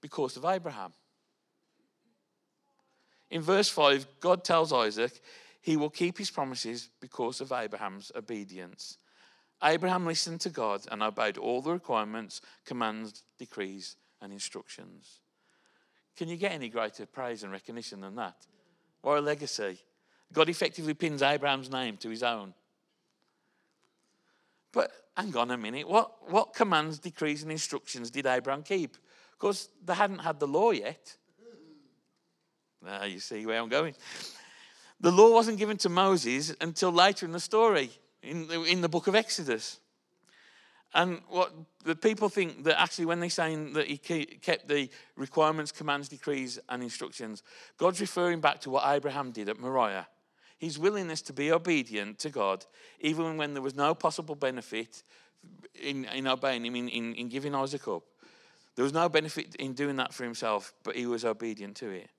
because 0.00 0.36
of 0.36 0.44
Abraham. 0.44 0.92
In 3.30 3.42
verse 3.42 3.68
5, 3.68 4.06
God 4.18 4.44
tells 4.44 4.72
Isaac 4.72 5.20
he 5.60 5.76
will 5.76 5.90
keep 5.90 6.18
his 6.18 6.30
promises 6.30 6.90
because 7.00 7.40
of 7.40 7.52
Abraham's 7.52 8.10
obedience. 8.16 8.98
Abraham 9.62 10.06
listened 10.06 10.40
to 10.40 10.50
God 10.50 10.80
and 10.90 11.02
obeyed 11.02 11.36
all 11.36 11.60
the 11.60 11.72
requirements, 11.72 12.40
commands, 12.64 13.22
decrees, 13.38 13.96
and 14.20 14.32
instructions. 14.32 15.20
Can 16.16 16.28
you 16.28 16.36
get 16.36 16.52
any 16.52 16.68
greater 16.68 17.06
praise 17.06 17.42
and 17.42 17.52
recognition 17.52 18.00
than 18.00 18.16
that? 18.16 18.46
Or 19.02 19.18
a 19.18 19.20
legacy? 19.20 19.78
God 20.32 20.48
effectively 20.48 20.94
pins 20.94 21.22
Abraham's 21.22 21.70
name 21.70 21.96
to 21.98 22.08
his 22.08 22.22
own. 22.22 22.54
But 24.72 24.90
hang 25.16 25.36
on 25.36 25.50
a 25.50 25.56
minute. 25.56 25.88
What, 25.88 26.30
what 26.30 26.54
commands, 26.54 26.98
decrees, 26.98 27.42
and 27.42 27.50
instructions 27.50 28.10
did 28.10 28.26
Abraham 28.26 28.62
keep? 28.62 28.96
Because 29.32 29.68
they 29.84 29.94
hadn't 29.94 30.18
had 30.18 30.38
the 30.38 30.46
law 30.46 30.70
yet. 30.70 31.16
Now 32.84 33.04
you 33.04 33.20
see 33.20 33.44
where 33.46 33.60
I'm 33.60 33.68
going. 33.68 33.94
The 35.00 35.10
law 35.10 35.32
wasn't 35.32 35.58
given 35.58 35.76
to 35.78 35.88
Moses 35.88 36.54
until 36.60 36.92
later 36.92 37.26
in 37.26 37.32
the 37.32 37.40
story, 37.40 37.90
in 38.22 38.48
the, 38.48 38.62
in 38.64 38.80
the 38.80 38.88
book 38.88 39.06
of 39.06 39.14
Exodus. 39.14 39.80
And 40.92 41.20
what 41.28 41.52
the 41.84 41.94
people 41.94 42.28
think 42.28 42.64
that 42.64 42.80
actually, 42.80 43.06
when 43.06 43.20
they're 43.20 43.30
saying 43.30 43.74
that 43.74 43.86
he 43.86 43.96
kept 43.96 44.68
the 44.68 44.90
requirements, 45.16 45.72
commands, 45.72 46.08
decrees, 46.08 46.58
and 46.68 46.82
instructions, 46.82 47.42
God's 47.78 48.00
referring 48.00 48.40
back 48.40 48.60
to 48.62 48.70
what 48.70 48.84
Abraham 48.86 49.30
did 49.30 49.48
at 49.48 49.58
Moriah. 49.58 50.08
His 50.60 50.78
willingness 50.78 51.22
to 51.22 51.32
be 51.32 51.50
obedient 51.50 52.18
to 52.18 52.28
God, 52.28 52.66
even 53.00 53.38
when 53.38 53.54
there 53.54 53.62
was 53.62 53.74
no 53.74 53.94
possible 53.94 54.34
benefit 54.34 55.02
in, 55.74 56.04
in 56.04 56.26
obeying 56.26 56.66
him, 56.66 56.76
in, 56.76 56.88
in, 56.90 57.14
in 57.14 57.28
giving 57.30 57.54
Isaac 57.54 57.88
up. 57.88 58.02
There 58.76 58.82
was 58.82 58.92
no 58.92 59.08
benefit 59.08 59.54
in 59.54 59.72
doing 59.72 59.96
that 59.96 60.12
for 60.12 60.22
himself, 60.22 60.74
but 60.84 60.96
he 60.96 61.06
was 61.06 61.24
obedient 61.24 61.76
to 61.76 61.88
it. 61.88 62.10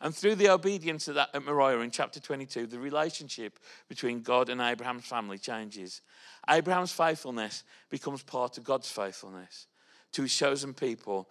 And 0.00 0.14
through 0.14 0.36
the 0.36 0.48
obedience 0.48 1.08
of 1.08 1.16
that 1.16 1.28
at 1.34 1.44
Moriah 1.44 1.80
in 1.80 1.90
chapter 1.90 2.20
22, 2.20 2.68
the 2.68 2.78
relationship 2.78 3.58
between 3.86 4.22
God 4.22 4.48
and 4.48 4.62
Abraham's 4.62 5.04
family 5.04 5.36
changes. 5.36 6.00
Abraham's 6.48 6.92
faithfulness 6.92 7.64
becomes 7.90 8.22
part 8.22 8.56
of 8.56 8.64
God's 8.64 8.90
faithfulness 8.90 9.66
to 10.12 10.22
his 10.22 10.34
chosen 10.34 10.72
people. 10.72 11.28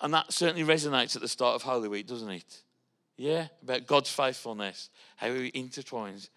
And 0.00 0.12
that 0.12 0.32
certainly 0.32 0.64
resonates 0.64 1.14
at 1.14 1.22
the 1.22 1.28
start 1.28 1.54
of 1.54 1.62
Holy 1.62 1.88
Week, 1.88 2.08
doesn't 2.08 2.30
it? 2.30 2.62
Yeah, 3.18 3.48
about 3.64 3.88
God's 3.88 4.10
faithfulness, 4.10 4.90
how 5.16 5.34
he 5.34 5.50
intertwines. 5.50 6.28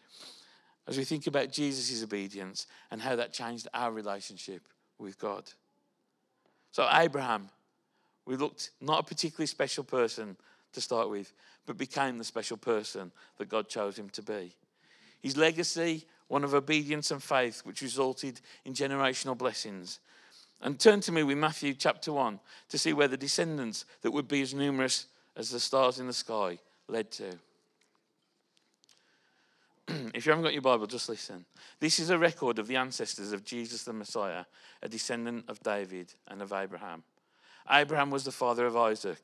As 0.88 0.98
we 0.98 1.04
think 1.04 1.28
about 1.28 1.52
Jesus' 1.52 2.04
obedience 2.04 2.66
and 2.90 3.00
how 3.00 3.16
that 3.16 3.32
changed 3.32 3.68
our 3.72 3.92
relationship 3.92 4.64
with 4.98 5.20
God. 5.20 5.44
So, 6.72 6.90
Abraham, 6.92 7.50
we 8.26 8.36
looked 8.36 8.72
not 8.82 9.00
a 9.00 9.04
particularly 9.04 9.46
special 9.46 9.84
person 9.84 10.36
to 10.74 10.82
start 10.82 11.12
with, 11.12 11.32
but 11.68 11.78
became 11.78 12.18
the 12.18 12.24
special 12.24 12.58
person 12.58 13.12
that 13.38 13.48
God 13.48 13.70
chose 13.70 13.98
him 14.00 14.10
to 14.10 14.24
be. 14.24 14.56
His 15.22 15.38
legacy, 15.38 16.06
one 16.30 16.44
of 16.44 16.56
obedience 16.56 17.12
and 17.12 17.22
faith, 17.22 17.62
which 17.64 17.84
resulted 17.84 18.42
in 18.66 18.74
generational 18.74 19.38
blessings. 19.38 20.00
And 20.62 20.80
turn 20.80 21.00
to 21.02 21.12
me 21.12 21.22
with 21.22 21.38
Matthew 21.38 21.76
chapter 21.76 22.12
1 22.12 22.40
to 22.70 22.78
see 22.80 22.94
where 22.94 23.08
the 23.08 23.18
descendants 23.18 23.86
that 24.02 24.12
would 24.12 24.28
be 24.28 24.42
as 24.42 24.56
numerous 24.56 25.06
as 25.36 25.52
the 25.52 25.60
stars 25.60 26.00
in 26.00 26.08
the 26.08 26.14
sky 26.14 26.58
led 26.92 27.10
to. 27.12 27.38
if 30.14 30.26
you 30.26 30.32
haven't 30.32 30.44
got 30.44 30.54
your 30.54 30.62
Bible, 30.62 30.86
just 30.86 31.10
listen. 31.10 31.46
This 31.80 32.00
is 32.00 32.10
a 32.10 32.18
record 32.18 32.60
of 32.60 32.68
the 32.68 32.76
ancestors 32.76 33.32
of 33.32 33.44
Jesus 33.44 33.84
the 33.84 33.94
Messiah, 33.94 34.46
a 34.84 34.90
descendant 34.90 35.46
of 35.48 35.62
David 35.62 36.14
and 36.28 36.42
of 36.42 36.54
Abraham. 36.54 37.04
Abraham 37.70 38.12
was 38.12 38.26
the 38.26 38.32
father 38.32 38.66
of 38.66 38.76
Isaac. 38.76 39.22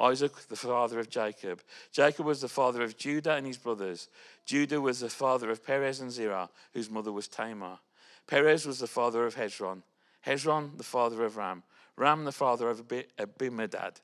Isaac, 0.00 0.32
the 0.48 0.56
father 0.56 1.00
of 1.00 1.10
Jacob. 1.10 1.60
Jacob 1.90 2.24
was 2.24 2.40
the 2.40 2.48
father 2.48 2.82
of 2.82 2.96
Judah 2.96 3.34
and 3.34 3.46
his 3.46 3.56
brothers. 3.56 4.08
Judah 4.46 4.80
was 4.80 5.00
the 5.00 5.08
father 5.08 5.50
of 5.50 5.64
Perez 5.66 6.00
and 6.00 6.12
Zerah, 6.12 6.50
whose 6.72 6.88
mother 6.88 7.10
was 7.10 7.26
Tamar. 7.26 7.80
Perez 8.28 8.64
was 8.64 8.78
the 8.78 8.86
father 8.86 9.26
of 9.26 9.34
Hezron. 9.34 9.82
Hezron, 10.24 10.76
the 10.76 10.84
father 10.84 11.24
of 11.24 11.36
Ram. 11.36 11.64
Ram, 11.96 12.24
the 12.24 12.32
father 12.32 12.70
of 12.70 12.86
Abimedad. 12.86 13.96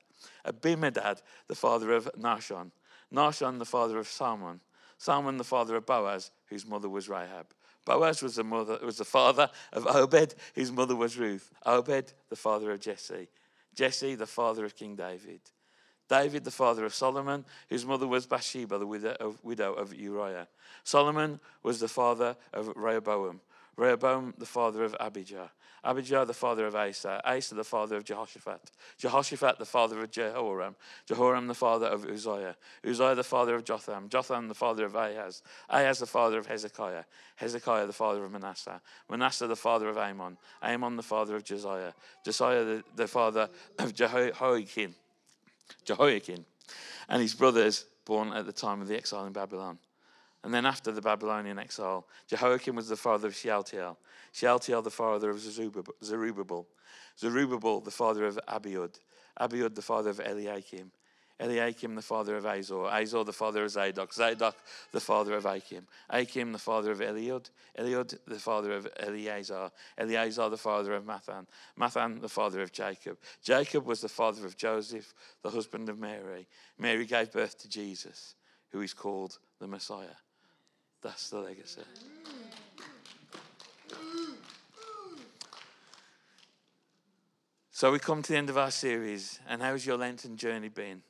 Abimedad, 0.45 1.21
the 1.47 1.55
father 1.55 1.93
of 1.93 2.09
Nahshon. 2.19 2.71
Nahshon, 3.13 3.59
the 3.59 3.65
father 3.65 3.97
of 3.97 4.07
Salmon. 4.07 4.59
Salmon, 4.97 5.37
the 5.37 5.43
father 5.43 5.75
of 5.75 5.85
Boaz, 5.85 6.31
whose 6.47 6.65
mother 6.65 6.89
was 6.89 7.09
Rahab. 7.09 7.47
Boaz 7.85 8.23
was 8.23 8.35
the, 8.35 8.43
mother, 8.43 8.79
was 8.83 8.97
the 8.97 9.05
father 9.05 9.49
of 9.71 9.85
Obed, 9.87 10.35
whose 10.55 10.71
mother 10.71 10.95
was 10.95 11.17
Ruth. 11.17 11.51
Obed, 11.65 12.13
the 12.29 12.35
father 12.35 12.71
of 12.71 12.79
Jesse. 12.79 13.27
Jesse, 13.75 14.15
the 14.15 14.25
father 14.25 14.65
of 14.65 14.75
King 14.75 14.95
David. 14.95 15.41
David, 16.07 16.43
the 16.43 16.51
father 16.51 16.85
of 16.85 16.93
Solomon, 16.93 17.45
whose 17.69 17.85
mother 17.85 18.07
was 18.07 18.25
Bathsheba, 18.25 18.77
the 18.77 18.87
widow 18.87 19.15
of, 19.19 19.43
widow 19.43 19.73
of 19.73 19.93
Uriah. 19.93 20.47
Solomon 20.83 21.39
was 21.63 21.79
the 21.79 21.87
father 21.87 22.35
of 22.53 22.71
Rehoboam. 22.75 23.41
Rehoboam, 23.75 24.33
the 24.37 24.45
father 24.45 24.83
of 24.83 24.95
Abijah. 24.99 25.51
Abijah, 25.85 26.25
the 26.25 26.33
father 26.33 26.65
of 26.65 26.75
Asa. 26.75 27.21
Asa, 27.23 27.55
the 27.55 27.63
father 27.63 27.95
of 27.95 28.03
Jehoshaphat. 28.03 28.71
Jehoshaphat, 28.97 29.59
the 29.59 29.65
father 29.65 30.01
of 30.01 30.11
Jehoram. 30.11 30.75
Jehoram, 31.05 31.47
the 31.47 31.53
father 31.53 31.87
of 31.87 32.05
Uzziah. 32.05 32.55
Uzziah, 32.85 33.15
the 33.15 33.23
father 33.23 33.55
of 33.55 33.63
Jotham. 33.63 34.09
Jotham, 34.09 34.47
the 34.47 34.55
father 34.55 34.85
of 34.85 34.95
Ahaz. 34.95 35.43
Ahaz, 35.69 35.99
the 35.99 36.05
father 36.05 36.39
of 36.39 36.47
Hezekiah. 36.47 37.03
Hezekiah, 37.37 37.85
the 37.85 37.93
father 37.93 38.25
of 38.25 38.31
Manasseh. 38.31 38.81
Manasseh, 39.09 39.47
the 39.47 39.55
father 39.55 39.87
of 39.87 39.97
Amon. 39.97 40.37
Amon, 40.61 40.97
the 40.97 41.03
father 41.03 41.35
of 41.35 41.43
Josiah. 41.43 41.93
Josiah, 42.25 42.63
the, 42.63 42.83
the 42.95 43.07
father 43.07 43.49
of 43.79 43.93
Jehoiakim. 43.93 44.95
Jehoiakim, 45.83 46.45
and 47.09 47.21
his 47.21 47.33
brothers 47.33 47.85
born 48.05 48.33
at 48.33 48.45
the 48.45 48.51
time 48.51 48.81
of 48.81 48.87
the 48.87 48.95
exile 48.95 49.25
in 49.25 49.33
Babylon. 49.33 49.79
And 50.45 50.53
then 50.53 50.67
after 50.67 50.91
the 50.91 51.01
Babylonian 51.01 51.57
exile, 51.57 52.05
Jehoiakim 52.27 52.75
was 52.75 52.87
the 52.87 52.95
father 52.95 53.29
of 53.29 53.35
Shealtiel, 53.35 53.97
Shealtiel 54.31 54.83
the 54.83 54.91
father 54.91 55.31
of 55.31 55.39
Zerubbabel, 55.39 56.67
Zerubbabel 57.17 57.81
the 57.81 57.89
father 57.89 58.27
of 58.27 58.39
Abiud, 58.47 58.99
Abiud 59.41 59.73
the 59.73 59.81
father 59.81 60.11
of 60.11 60.19
Eliakim, 60.19 60.91
Eliakim 61.39 61.95
the 61.95 62.03
father 62.03 62.37
of 62.37 62.45
Azor, 62.45 62.85
Azor 62.85 63.23
the 63.23 63.33
father 63.33 63.63
of 63.63 63.71
Zadok, 63.71 64.13
Zadok 64.13 64.55
the 64.91 64.99
father 64.99 65.33
of 65.33 65.47
Achim, 65.47 65.87
Achim 66.11 66.51
the 66.51 66.59
father 66.59 66.91
of 66.91 66.99
Eliud, 66.99 67.49
Eliud 67.79 68.15
the 68.27 68.37
father 68.37 68.73
of 68.73 68.87
Eleazar, 68.99 69.71
Eleazar 69.97 70.49
the 70.51 70.57
father 70.57 70.93
of 70.93 71.05
Matthan, 71.05 71.47
Matthan 71.75 72.21
the 72.21 72.29
father 72.29 72.61
of 72.61 72.71
Jacob. 72.71 73.17
Jacob 73.41 73.87
was 73.87 74.01
the 74.01 74.09
father 74.09 74.45
of 74.45 74.55
Joseph, 74.57 75.11
the 75.41 75.49
husband 75.49 75.89
of 75.89 75.97
Mary. 75.97 76.47
Mary 76.77 77.07
gave 77.07 77.31
birth 77.31 77.57
to 77.57 77.67
Jesus, 77.67 78.35
who 78.69 78.81
is 78.81 78.93
called 78.93 79.39
the 79.59 79.67
Messiah. 79.67 80.05
That's 81.05 81.29
the 81.29 81.37
legacy. 81.37 81.81
So 87.69 87.91
we 87.91 87.99
come 87.99 88.23
to 88.23 88.31
the 88.31 88.37
end 88.37 88.49
of 88.49 88.57
our 88.57 88.71
series, 88.71 89.39
and 89.47 89.61
how's 89.61 89.85
your 89.85 89.97
Lenten 89.97 90.35
journey 90.35 90.69
been? 90.69 91.03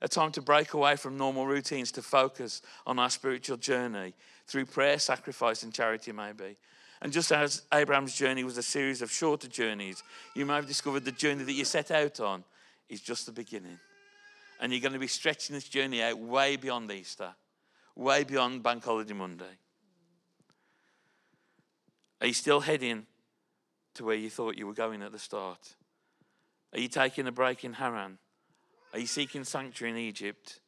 a 0.00 0.08
time 0.08 0.32
to 0.32 0.42
break 0.42 0.72
away 0.74 0.96
from 0.96 1.16
normal 1.16 1.46
routines 1.46 1.92
to 1.92 2.02
focus 2.02 2.60
on 2.86 2.98
our 2.98 3.08
spiritual 3.08 3.56
journey 3.56 4.14
through 4.48 4.66
prayer, 4.66 4.98
sacrifice, 4.98 5.62
and 5.62 5.72
charity, 5.72 6.10
maybe. 6.12 6.56
And 7.00 7.12
just 7.12 7.30
as 7.30 7.62
Abraham's 7.72 8.14
journey 8.14 8.42
was 8.42 8.58
a 8.58 8.62
series 8.64 9.00
of 9.00 9.12
shorter 9.12 9.48
journeys, 9.48 10.02
you 10.34 10.44
may 10.44 10.54
have 10.54 10.66
discovered 10.66 11.04
the 11.04 11.12
journey 11.12 11.44
that 11.44 11.52
you 11.52 11.64
set 11.64 11.92
out 11.92 12.18
on 12.20 12.42
is 12.88 13.00
just 13.00 13.26
the 13.26 13.32
beginning. 13.32 13.78
And 14.60 14.72
you're 14.72 14.80
going 14.80 14.92
to 14.92 14.98
be 14.98 15.06
stretching 15.06 15.54
this 15.54 15.68
journey 15.68 16.02
out 16.02 16.18
way 16.18 16.56
beyond 16.56 16.90
Easter, 16.90 17.34
way 17.96 18.24
beyond 18.24 18.62
Bank 18.62 18.84
Holiday 18.84 19.14
Monday. 19.14 19.58
Are 22.20 22.26
you 22.26 22.34
still 22.34 22.60
heading 22.60 23.06
to 23.94 24.04
where 24.04 24.14
you 24.14 24.30
thought 24.30 24.56
you 24.56 24.66
were 24.66 24.74
going 24.74 25.02
at 25.02 25.12
the 25.12 25.18
start? 25.18 25.74
Are 26.72 26.78
you 26.78 26.88
taking 26.88 27.26
a 27.26 27.32
break 27.32 27.64
in 27.64 27.74
Haran? 27.74 28.18
Are 28.92 28.98
you 28.98 29.06
seeking 29.06 29.44
sanctuary 29.44 29.92
in 29.92 29.98
Egypt? 29.98 30.60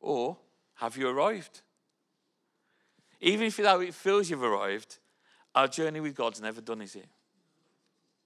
Or 0.00 0.36
have 0.74 0.96
you 0.96 1.08
arrived? 1.08 1.62
Even 3.20 3.46
if 3.46 3.56
though 3.56 3.80
it 3.80 3.94
feels 3.94 4.28
you've 4.28 4.42
arrived, 4.42 4.98
our 5.54 5.68
journey 5.68 6.00
with 6.00 6.14
God's 6.14 6.40
never 6.40 6.60
done, 6.60 6.82
is 6.82 6.96
it? 6.96 7.06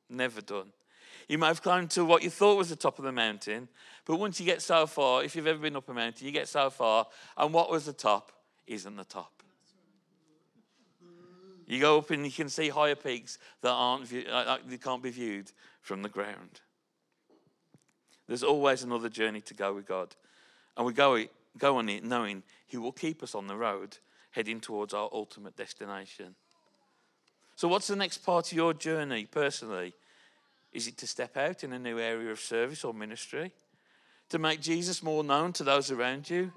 Never 0.09 0.41
done. 0.41 0.73
You 1.29 1.39
might 1.39 1.49
have 1.49 1.63
climbed 1.63 1.91
to 1.93 2.05
what 2.05 2.23
you 2.23 2.31
thought 2.31 2.57
was 2.57 2.69
the 2.69 2.77
top 2.77 2.99
of 2.99 3.05
the 3.05 3.13
mountain, 3.13 3.69
but 4.05 4.17
once 4.17 4.39
you 4.39 4.47
get 4.47 4.63
so 4.63 4.87
far, 4.87 5.25
if 5.25 5.35
you've 5.35 5.47
ever 5.47 5.59
been 5.59 5.77
up 5.77 5.89
a 5.89 5.95
mountain, 5.95 6.25
you 6.25 6.33
get 6.33 6.49
so 6.49 6.71
far, 6.71 7.07
and 7.37 7.53
what 7.53 7.71
was 7.71 7.85
the 7.85 7.93
top 7.93 8.33
isn't 8.67 8.97
the 8.97 9.05
top. 9.05 9.33
You 11.67 11.81
go 11.81 11.99
up 11.99 12.11
and 12.11 12.25
you 12.25 12.31
can 12.31 12.49
see 12.49 12.69
higher 12.69 12.95
peaks 12.95 13.39
that 13.63 13.73
aren't 13.73 14.13
uh, 14.13 14.31
uh 14.31 14.59
can't 14.81 15.03
be 15.03 15.11
viewed 15.11 15.51
from 15.81 16.03
the 16.03 16.09
ground. 16.09 16.61
There's 18.29 18.45
always 18.45 18.85
another 18.85 19.09
journey 19.09 19.41
to 19.43 19.55
go 19.55 19.75
with 19.75 19.87
God, 19.87 20.15
and 20.77 20.87
we 20.87 20.93
go 20.93 21.25
go 21.59 21.79
on 21.79 21.89
it 21.89 22.05
knowing 22.05 22.45
He 22.69 22.77
will 22.77 22.93
keep 22.93 23.21
us 23.21 23.35
on 23.35 23.49
the 23.49 23.57
road, 23.57 23.99
heading 24.31 24.61
towards 24.61 24.95
our 24.95 25.09
ultimate 25.13 25.57
destination. 25.57 26.37
So, 27.57 27.67
what's 27.67 27.89
the 27.89 27.97
next 27.97 28.19
part 28.19 28.53
of 28.53 28.57
your 28.57 28.73
journey 28.73 29.27
personally? 29.27 29.95
Is 30.77 30.87
it 30.89 30.99
to 30.99 31.07
step 31.07 31.39
out 31.39 31.65
in 31.65 31.73
a 31.73 31.79
new 31.79 31.99
area 31.99 32.31
of 32.31 32.39
service 32.39 32.85
or 32.85 32.93
ministry? 32.93 33.51
To 34.29 34.39
make 34.39 34.61
Jesus 34.61 35.03
more 35.03 35.25
known 35.25 35.55
to 35.55 35.65
those 35.65 35.91
around 35.91 36.29
you? 36.29 36.53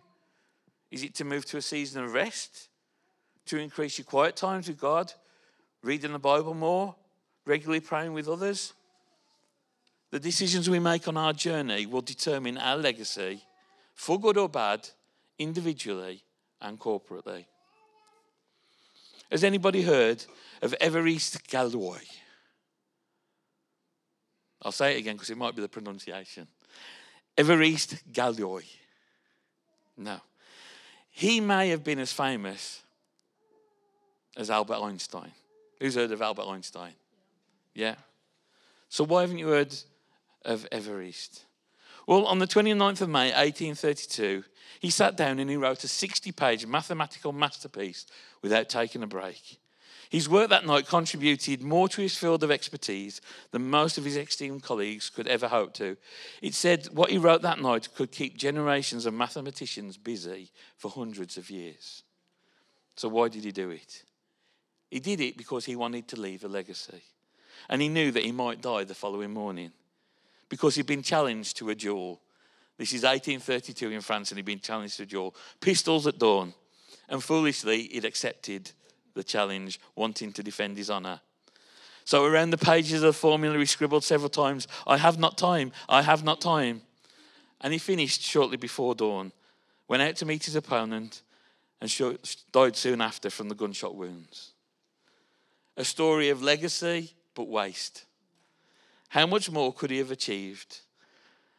Is 0.91 1.03
it 1.03 1.15
to 1.15 1.23
move 1.23 1.45
to 1.45 1.57
a 1.57 1.61
season 1.61 2.03
of 2.03 2.11
rest? 2.11 2.67
To 3.45 3.57
increase 3.57 3.97
your 3.97 4.03
quiet 4.03 4.35
times 4.35 4.67
with 4.67 4.77
God? 4.77 5.13
Reading 5.83 6.11
the 6.11 6.19
Bible 6.19 6.53
more? 6.53 6.95
Regularly 7.45 7.79
praying 7.79 8.11
with 8.11 8.27
others? 8.27 8.73
The 10.11 10.19
decisions 10.19 10.69
we 10.69 10.79
make 10.79 11.07
on 11.07 11.15
our 11.15 11.31
journey 11.31 11.85
will 11.85 12.01
determine 12.01 12.57
our 12.57 12.75
legacy, 12.75 13.43
for 13.95 14.19
good 14.19 14.35
or 14.35 14.49
bad, 14.49 14.89
individually 15.37 16.23
and 16.59 16.77
corporately. 16.77 17.45
Has 19.31 19.45
anybody 19.45 19.83
heard 19.83 20.25
of 20.61 20.75
Everest 20.81 21.47
Galois? 21.47 22.01
I'll 24.61 24.71
say 24.71 24.95
it 24.95 24.99
again 24.99 25.15
because 25.15 25.29
it 25.29 25.37
might 25.37 25.55
be 25.55 25.61
the 25.61 25.69
pronunciation. 25.69 26.47
Évariste 27.37 28.01
Galois. 28.11 28.65
No. 29.97 30.19
He 31.11 31.39
may 31.39 31.69
have 31.69 31.83
been 31.83 31.99
as 31.99 32.11
famous 32.11 32.81
as 34.35 34.49
Albert 34.49 34.81
Einstein. 34.81 35.31
Who's 35.79 35.95
heard 35.95 36.11
of 36.11 36.21
Albert 36.21 36.47
Einstein? 36.47 36.93
Yeah. 37.73 37.95
So 38.89 39.03
why 39.03 39.21
haven't 39.21 39.37
you 39.37 39.47
heard 39.47 39.73
of 40.43 40.67
Évariste? 40.71 41.41
Well, 42.07 42.25
on 42.25 42.39
the 42.39 42.47
29th 42.47 43.01
of 43.01 43.09
May, 43.09 43.31
1832, 43.31 44.43
he 44.79 44.89
sat 44.89 45.15
down 45.15 45.39
and 45.39 45.49
he 45.49 45.55
wrote 45.55 45.83
a 45.83 45.87
60 45.87 46.31
page 46.31 46.65
mathematical 46.65 47.31
masterpiece 47.31 48.05
without 48.41 48.67
taking 48.67 49.03
a 49.03 49.07
break. 49.07 49.59
His 50.09 50.27
work 50.27 50.49
that 50.49 50.65
night 50.65 50.87
contributed 50.87 51.61
more 51.61 51.87
to 51.89 52.01
his 52.01 52.17
field 52.17 52.43
of 52.43 52.49
expertise 52.49 53.21
than 53.51 53.69
most 53.69 53.99
of 53.99 54.05
his 54.05 54.17
esteemed 54.17 54.63
colleagues 54.63 55.09
could 55.11 55.27
ever 55.27 55.47
hope 55.47 55.73
to. 55.75 55.97
It 56.41 56.55
said 56.55 56.87
what 56.87 57.11
he 57.11 57.19
wrote 57.19 57.43
that 57.43 57.61
night 57.61 57.93
could 57.93 58.11
keep 58.11 58.35
generations 58.35 59.05
of 59.05 59.13
mathematicians 59.13 59.97
busy 59.97 60.51
for 60.77 60.89
hundreds 60.89 61.37
of 61.37 61.51
years. 61.51 62.01
So, 62.95 63.07
why 63.07 63.29
did 63.29 63.43
he 63.43 63.51
do 63.51 63.69
it? 63.69 64.03
He 64.89 64.99
did 64.99 65.21
it 65.21 65.37
because 65.37 65.65
he 65.65 65.75
wanted 65.75 66.07
to 66.07 66.19
leave 66.19 66.43
a 66.43 66.47
legacy. 66.47 67.03
And 67.69 67.81
he 67.81 67.87
knew 67.87 68.11
that 68.11 68.23
he 68.23 68.31
might 68.31 68.61
die 68.61 68.85
the 68.85 68.95
following 68.95 69.31
morning 69.31 69.71
because 70.49 70.73
he'd 70.73 70.87
been 70.87 71.03
challenged 71.03 71.57
to 71.57 71.69
a 71.69 71.75
duel. 71.75 72.19
This 72.77 72.93
is 72.93 73.03
1832 73.03 73.91
in 73.91 74.01
France, 74.01 74.31
and 74.31 74.39
he'd 74.39 74.45
been 74.45 74.59
challenged 74.59 74.97
to 74.97 75.03
a 75.03 75.05
duel. 75.05 75.35
Pistols 75.61 76.07
at 76.07 76.17
dawn. 76.17 76.55
And 77.07 77.23
foolishly, 77.23 77.89
he'd 77.91 78.05
accepted 78.05 78.71
the 79.13 79.23
challenge, 79.23 79.79
wanting 79.95 80.31
to 80.33 80.43
defend 80.43 80.77
his 80.77 80.89
honour. 80.89 81.21
So 82.05 82.25
around 82.25 82.49
the 82.49 82.57
pages 82.57 83.03
of 83.03 83.07
the 83.07 83.13
formula, 83.13 83.57
he 83.57 83.65
scribbled 83.65 84.03
several 84.03 84.29
times, 84.29 84.67
I 84.87 84.97
have 84.97 85.19
not 85.19 85.37
time, 85.37 85.71
I 85.87 86.01
have 86.01 86.23
not 86.23 86.41
time. 86.41 86.81
And 87.61 87.73
he 87.73 87.79
finished 87.79 88.21
shortly 88.21 88.57
before 88.57 88.95
dawn, 88.95 89.31
went 89.87 90.01
out 90.01 90.15
to 90.17 90.25
meet 90.25 90.45
his 90.45 90.55
opponent, 90.55 91.21
and 91.81 92.17
died 92.51 92.75
soon 92.75 93.01
after 93.01 93.29
from 93.29 93.49
the 93.49 93.55
gunshot 93.55 93.95
wounds. 93.95 94.53
A 95.77 95.85
story 95.85 96.29
of 96.29 96.41
legacy, 96.41 97.13
but 97.35 97.47
waste. 97.47 98.05
How 99.09 99.25
much 99.25 99.49
more 99.49 99.73
could 99.73 99.91
he 99.91 99.97
have 99.99 100.11
achieved? 100.11 100.81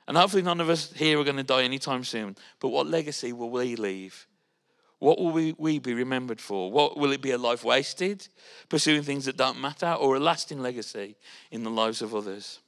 And 0.07 0.17
hopefully, 0.17 0.43
none 0.43 0.61
of 0.61 0.69
us 0.69 0.93
here 0.93 1.21
are 1.21 1.25
going 1.25 1.37
to 1.37 1.43
die 1.43 1.63
anytime 1.63 2.05
soon. 2.05 2.37
But 2.59 2.69
what 2.69 2.87
legacy 2.87 3.33
will 3.33 3.51
we 3.51 3.77
leave? 3.77 4.27
What 5.01 5.19
will 5.19 5.33
we, 5.33 5.55
we 5.59 5.79
be 5.79 5.95
remembered 5.95 6.41
for? 6.41 6.71
What 6.71 6.97
will 6.99 7.11
it 7.11 7.23
be 7.23 7.31
a 7.31 7.39
life 7.39 7.65
wasted, 7.65 8.29
pursuing 8.69 9.03
things 9.03 9.25
that 9.25 9.37
don't 9.37 9.61
matter, 9.61 9.93
or 9.93 10.15
a 10.15 10.21
lasting 10.21 10.61
legacy 10.61 11.17
in 11.51 11.65
the 11.65 11.71
lives 11.71 12.03
of 12.03 12.15
others? 12.15 12.61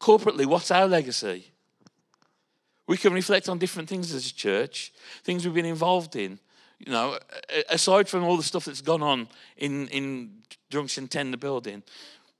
Corporately, 0.00 0.46
what's 0.46 0.70
our 0.70 0.88
legacy? 0.88 1.52
We 2.88 2.96
can 2.96 3.12
reflect 3.12 3.48
on 3.48 3.58
different 3.58 3.90
things 3.90 4.12
as 4.12 4.26
a 4.26 4.34
church, 4.34 4.92
things 5.22 5.44
we've 5.44 5.54
been 5.54 5.66
involved 5.66 6.16
in. 6.16 6.38
You 6.78 6.90
know, 6.90 7.18
aside 7.68 8.08
from 8.08 8.24
all 8.24 8.38
the 8.38 8.42
stuff 8.42 8.64
that's 8.64 8.80
gone 8.80 9.02
on 9.02 9.28
in, 9.58 9.88
in 9.88 10.42
Junction 10.70 11.08
10, 11.08 11.30
the 11.30 11.36
building, 11.36 11.82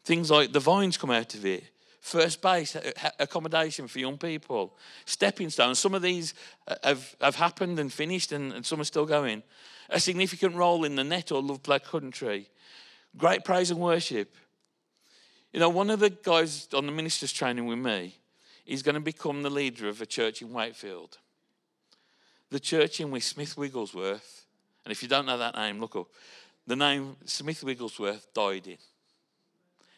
things 0.02 0.30
like 0.30 0.52
the 0.52 0.61
vines 0.61 0.96
come 0.96 1.11
out 1.11 1.35
of 1.35 1.44
it 1.44 1.64
first 2.02 2.42
base 2.42 2.76
accommodation 3.20 3.86
for 3.86 4.00
young 4.00 4.18
people, 4.18 4.74
stepping 5.06 5.48
stones. 5.48 5.78
Some 5.78 5.94
of 5.94 6.02
these 6.02 6.34
uh, 6.66 6.74
have, 6.82 7.14
have 7.20 7.36
happened 7.36 7.78
and 7.78 7.90
finished, 7.90 8.32
and, 8.32 8.52
and 8.52 8.66
some 8.66 8.80
are 8.80 8.84
still 8.84 9.06
going. 9.06 9.42
A 9.88 10.00
significant 10.00 10.56
role 10.56 10.84
in 10.84 10.96
the 10.96 11.04
net 11.04 11.30
or 11.30 11.40
Love 11.40 11.62
Black 11.62 11.84
Country. 11.84 12.50
Great 13.16 13.44
praise 13.44 13.70
and 13.70 13.78
worship. 13.78 14.34
You 15.52 15.60
know, 15.60 15.68
one 15.68 15.90
of 15.90 16.00
the 16.00 16.10
guys 16.10 16.68
on 16.74 16.86
the 16.86 16.92
minister's 16.92 17.32
training 17.32 17.66
with 17.66 17.78
me 17.78 18.18
is 18.66 18.82
going 18.82 18.94
to 18.96 19.00
become 19.00 19.42
the 19.42 19.50
leader 19.50 19.88
of 19.88 20.00
a 20.00 20.06
church 20.06 20.42
in 20.42 20.52
Wakefield. 20.52 21.18
The 22.50 22.60
church 22.60 23.00
in 23.00 23.12
which 23.12 23.24
Smith 23.24 23.56
Wigglesworth, 23.56 24.44
and 24.84 24.90
if 24.90 25.02
you 25.02 25.08
don't 25.08 25.26
know 25.26 25.38
that 25.38 25.54
name, 25.54 25.78
look 25.80 25.94
up. 25.94 26.08
The 26.66 26.76
name 26.76 27.16
Smith 27.26 27.62
Wigglesworth 27.62 28.26
died 28.34 28.66
in. 28.66 28.78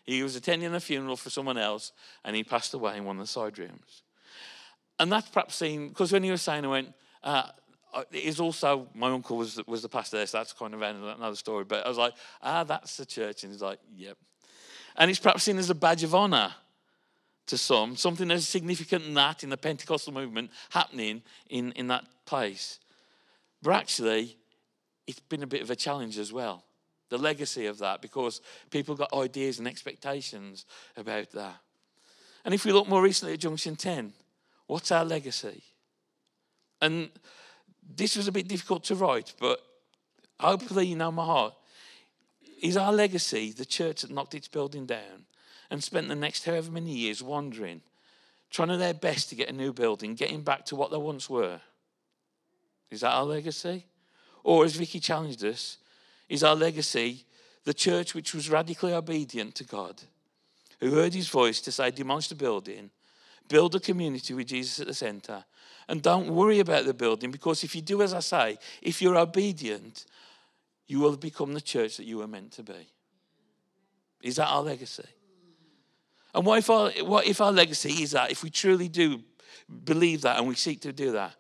He 0.04 0.22
was 0.22 0.36
attending 0.36 0.74
a 0.74 0.80
funeral 0.80 1.16
for 1.16 1.30
someone 1.30 1.58
else 1.58 1.92
and 2.24 2.36
he 2.36 2.44
passed 2.44 2.74
away 2.74 2.96
in 2.96 3.04
one 3.04 3.16
of 3.16 3.22
the 3.22 3.26
side 3.26 3.58
rooms. 3.58 4.02
And 4.98 5.10
that's 5.10 5.28
perhaps 5.28 5.56
seen, 5.56 5.88
because 5.88 6.12
when 6.12 6.22
he 6.22 6.30
was 6.30 6.42
saying, 6.42 6.64
I 6.64 6.68
went, 6.68 6.94
uh, 7.22 7.48
is 8.12 8.40
also 8.40 8.88
my 8.94 9.10
uncle 9.10 9.36
was 9.36 9.60
was 9.66 9.82
the 9.82 9.88
pastor 9.88 10.18
there, 10.18 10.26
so 10.26 10.38
that's 10.38 10.52
kind 10.52 10.74
of 10.74 10.82
another 10.82 11.36
story. 11.36 11.64
But 11.64 11.86
I 11.86 11.88
was 11.88 11.98
like, 11.98 12.14
ah, 12.42 12.64
that's 12.64 12.96
the 12.96 13.06
church, 13.06 13.44
and 13.44 13.52
he's 13.52 13.62
like, 13.62 13.78
yep. 13.94 14.16
And 14.96 15.10
it's 15.10 15.20
perhaps 15.20 15.44
seen 15.44 15.58
as 15.58 15.70
a 15.70 15.74
badge 15.74 16.02
of 16.02 16.14
honor 16.14 16.54
to 17.46 17.58
some, 17.58 17.96
something 17.96 18.30
as 18.30 18.48
significant 18.48 19.04
than 19.04 19.14
that 19.14 19.42
in 19.42 19.50
the 19.50 19.56
Pentecostal 19.56 20.12
movement 20.12 20.50
happening 20.70 21.22
in 21.48 21.72
in 21.72 21.88
that 21.88 22.04
place. 22.26 22.78
But 23.62 23.74
actually, 23.74 24.36
it's 25.06 25.20
been 25.20 25.42
a 25.42 25.46
bit 25.46 25.62
of 25.62 25.70
a 25.70 25.76
challenge 25.76 26.18
as 26.18 26.32
well 26.32 26.64
the 27.10 27.18
legacy 27.18 27.66
of 27.66 27.78
that 27.78 28.00
because 28.00 28.40
people 28.70 28.94
got 28.94 29.12
ideas 29.12 29.58
and 29.58 29.68
expectations 29.68 30.66
about 30.96 31.30
that. 31.32 31.56
And 32.44 32.54
if 32.54 32.64
we 32.64 32.72
look 32.72 32.88
more 32.88 33.02
recently 33.02 33.34
at 33.34 33.40
Junction 33.40 33.76
10, 33.76 34.12
what's 34.66 34.92
our 34.92 35.04
legacy? 35.04 35.62
And 36.80 37.10
this 37.96 38.16
was 38.16 38.28
a 38.28 38.32
bit 38.32 38.48
difficult 38.48 38.84
to 38.84 38.94
write, 38.94 39.34
but 39.40 39.60
hopefully 40.40 40.86
you 40.86 40.96
know 40.96 41.12
my 41.12 41.24
heart. 41.24 41.54
Is 42.62 42.76
our 42.76 42.92
legacy 42.92 43.52
the 43.52 43.64
church 43.64 44.02
that 44.02 44.10
knocked 44.10 44.34
its 44.34 44.48
building 44.48 44.86
down 44.86 45.26
and 45.70 45.82
spent 45.82 46.08
the 46.08 46.14
next 46.14 46.44
however 46.44 46.70
many 46.70 46.92
years 46.92 47.22
wandering, 47.22 47.82
trying 48.50 48.68
to 48.68 48.76
their 48.76 48.94
best 48.94 49.28
to 49.30 49.34
get 49.34 49.50
a 49.50 49.52
new 49.52 49.72
building, 49.72 50.14
getting 50.14 50.42
back 50.42 50.64
to 50.66 50.76
what 50.76 50.90
they 50.90 50.96
once 50.96 51.28
were? 51.28 51.60
Is 52.90 53.00
that 53.00 53.12
our 53.12 53.24
legacy? 53.24 53.86
Or 54.42 54.64
as 54.64 54.76
Vicky 54.76 55.00
challenged 55.00 55.44
us, 55.44 55.78
is 56.34 56.44
our 56.44 56.54
legacy 56.54 57.24
the 57.64 57.74
church 57.74 58.14
which 58.14 58.34
was 58.34 58.50
radically 58.50 58.92
obedient 58.92 59.54
to 59.54 59.64
God, 59.64 60.02
who 60.80 60.90
heard 60.90 61.14
his 61.14 61.28
voice 61.28 61.60
to 61.62 61.72
say, 61.72 61.90
demolish 61.90 62.28
the 62.28 62.34
building, 62.34 62.90
build 63.48 63.74
a 63.74 63.80
community 63.80 64.34
with 64.34 64.48
Jesus 64.48 64.80
at 64.80 64.86
the 64.86 64.94
center, 64.94 65.44
and 65.88 66.02
don't 66.02 66.28
worry 66.28 66.60
about 66.60 66.84
the 66.84 66.94
building 66.94 67.30
because 67.30 67.64
if 67.64 67.74
you 67.74 67.82
do 67.82 68.02
as 68.02 68.14
I 68.14 68.20
say, 68.20 68.58
if 68.82 69.00
you're 69.00 69.16
obedient, 69.16 70.04
you 70.86 71.00
will 71.00 71.16
become 71.16 71.54
the 71.54 71.60
church 71.60 71.96
that 71.96 72.04
you 72.04 72.18
were 72.18 72.26
meant 72.26 72.52
to 72.52 72.62
be. 72.62 72.90
Is 74.22 74.36
that 74.36 74.48
our 74.48 74.62
legacy? 74.62 75.04
And 76.34 76.44
what 76.44 76.58
if 76.58 76.68
our, 76.68 76.90
what 77.02 77.26
if 77.26 77.40
our 77.40 77.52
legacy 77.52 78.02
is 78.02 78.10
that, 78.12 78.30
if 78.30 78.42
we 78.42 78.50
truly 78.50 78.88
do 78.88 79.20
believe 79.84 80.22
that 80.22 80.38
and 80.38 80.48
we 80.48 80.54
seek 80.54 80.80
to 80.82 80.92
do 80.92 81.12
that? 81.12 81.34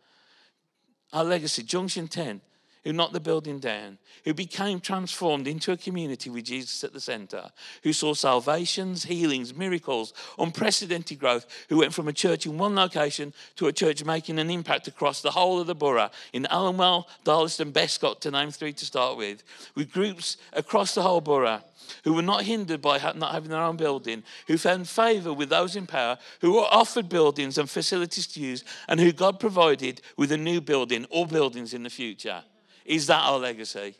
Our 1.12 1.24
legacy, 1.24 1.62
Junction 1.62 2.08
10, 2.08 2.40
who 2.84 2.92
knocked 2.92 3.12
the 3.14 3.20
building 3.20 3.58
down, 3.58 3.98
who 4.24 4.34
became 4.34 4.78
transformed 4.78 5.48
into 5.48 5.72
a 5.72 5.76
community 5.76 6.30
with 6.30 6.44
Jesus 6.44 6.84
at 6.84 6.92
the 6.92 7.00
center, 7.00 7.50
who 7.82 7.92
saw 7.92 8.14
salvations, 8.14 9.04
healings, 9.04 9.54
miracles, 9.54 10.12
unprecedented 10.38 11.18
growth, 11.18 11.46
who 11.68 11.78
went 11.78 11.94
from 11.94 12.08
a 12.08 12.12
church 12.12 12.46
in 12.46 12.58
one 12.58 12.74
location 12.74 13.32
to 13.56 13.66
a 13.66 13.72
church 13.72 14.04
making 14.04 14.38
an 14.38 14.50
impact 14.50 14.86
across 14.86 15.22
the 15.22 15.30
whole 15.30 15.60
of 15.60 15.66
the 15.66 15.74
borough 15.74 16.10
in 16.32 16.46
Alumwell, 16.50 17.06
Darlaston, 17.24 17.72
Bescot, 17.72 18.20
to 18.20 18.30
name 18.30 18.50
three 18.50 18.72
to 18.74 18.84
start 18.84 19.16
with, 19.16 19.42
with 19.74 19.92
groups 19.92 20.36
across 20.52 20.94
the 20.94 21.02
whole 21.02 21.20
borough 21.20 21.62
who 22.04 22.12
were 22.12 22.22
not 22.22 22.44
hindered 22.44 22.80
by 22.80 22.98
not 23.14 23.32
having 23.32 23.50
their 23.50 23.62
own 23.62 23.76
building, 23.76 24.22
who 24.46 24.56
found 24.56 24.88
favor 24.88 25.32
with 25.32 25.48
those 25.48 25.76
in 25.76 25.86
power, 25.86 26.18
who 26.40 26.54
were 26.54 26.66
offered 26.70 27.08
buildings 27.08 27.58
and 27.58 27.68
facilities 27.68 28.26
to 28.26 28.40
use, 28.40 28.64
and 28.88 29.00
who 29.00 29.12
God 29.12 29.38
provided 29.40 30.00
with 30.16 30.32
a 30.32 30.36
new 30.36 30.60
building 30.60 31.06
or 31.10 31.26
buildings 31.26 31.74
in 31.74 31.82
the 31.82 31.90
future. 31.90 32.42
Is 32.84 33.06
that 33.06 33.20
our 33.20 33.38
legacy? 33.38 33.94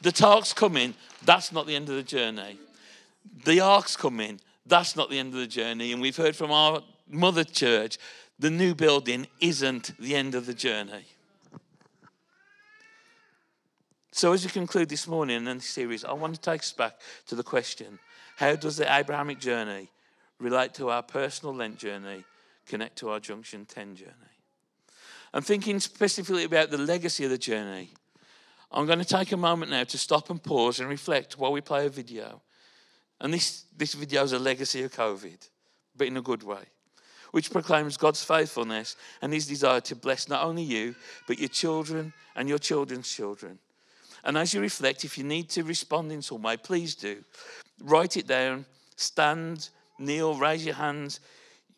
The 0.00 0.12
talk's 0.12 0.52
coming, 0.52 0.94
that's 1.24 1.52
not 1.52 1.66
the 1.66 1.76
end 1.76 1.88
of 1.88 1.94
the 1.94 2.02
journey. 2.02 2.58
The 3.44 3.60
ark's 3.60 3.96
coming, 3.96 4.40
that's 4.66 4.96
not 4.96 5.10
the 5.10 5.18
end 5.18 5.32
of 5.32 5.38
the 5.38 5.46
journey. 5.46 5.92
And 5.92 6.02
we've 6.02 6.16
heard 6.16 6.34
from 6.34 6.50
our 6.50 6.82
mother 7.08 7.44
church, 7.44 7.98
the 8.38 8.50
new 8.50 8.74
building 8.74 9.28
isn't 9.40 9.96
the 10.00 10.16
end 10.16 10.34
of 10.34 10.46
the 10.46 10.54
journey. 10.54 11.04
So, 14.10 14.32
as 14.32 14.44
we 14.44 14.50
conclude 14.50 14.88
this 14.88 15.06
morning 15.06 15.36
in 15.36 15.44
this 15.44 15.68
series, 15.68 16.04
I 16.04 16.12
want 16.12 16.34
to 16.34 16.40
take 16.40 16.60
us 16.60 16.72
back 16.72 17.00
to 17.28 17.34
the 17.34 17.42
question 17.42 17.98
how 18.36 18.56
does 18.56 18.76
the 18.76 18.92
Abrahamic 18.92 19.38
journey 19.38 19.88
relate 20.38 20.74
to 20.74 20.90
our 20.90 21.02
personal 21.02 21.54
Lent 21.54 21.78
journey, 21.78 22.24
connect 22.66 22.98
to 22.98 23.10
our 23.10 23.20
Junction 23.20 23.64
10 23.64 23.96
journey? 23.96 24.31
And 25.34 25.44
thinking 25.44 25.80
specifically 25.80 26.44
about 26.44 26.70
the 26.70 26.78
legacy 26.78 27.24
of 27.24 27.30
the 27.30 27.38
journey, 27.38 27.90
I'm 28.70 28.86
going 28.86 28.98
to 28.98 29.04
take 29.04 29.32
a 29.32 29.36
moment 29.36 29.70
now 29.70 29.84
to 29.84 29.98
stop 29.98 30.30
and 30.30 30.42
pause 30.42 30.80
and 30.80 30.88
reflect 30.88 31.38
while 31.38 31.52
we 31.52 31.60
play 31.60 31.86
a 31.86 31.90
video. 31.90 32.40
And 33.20 33.32
this, 33.32 33.64
this 33.76 33.94
video 33.94 34.24
is 34.24 34.32
a 34.32 34.38
legacy 34.38 34.82
of 34.82 34.92
COVID, 34.92 35.48
but 35.96 36.06
in 36.06 36.16
a 36.16 36.22
good 36.22 36.42
way, 36.42 36.64
which 37.30 37.50
proclaims 37.50 37.96
God's 37.96 38.24
faithfulness 38.24 38.96
and 39.20 39.32
his 39.32 39.46
desire 39.46 39.80
to 39.82 39.96
bless 39.96 40.28
not 40.28 40.44
only 40.44 40.62
you, 40.62 40.94
but 41.26 41.38
your 41.38 41.48
children 41.48 42.12
and 42.34 42.48
your 42.48 42.58
children's 42.58 43.08
children. 43.08 43.58
And 44.24 44.38
as 44.38 44.54
you 44.54 44.60
reflect, 44.60 45.04
if 45.04 45.18
you 45.18 45.24
need 45.24 45.48
to 45.50 45.64
respond 45.64 46.12
in 46.12 46.22
some 46.22 46.42
way, 46.42 46.56
please 46.56 46.94
do. 46.94 47.24
Write 47.82 48.16
it 48.16 48.26
down, 48.26 48.64
stand, 48.96 49.68
kneel, 49.98 50.34
raise 50.34 50.64
your 50.64 50.74
hands. 50.74 51.20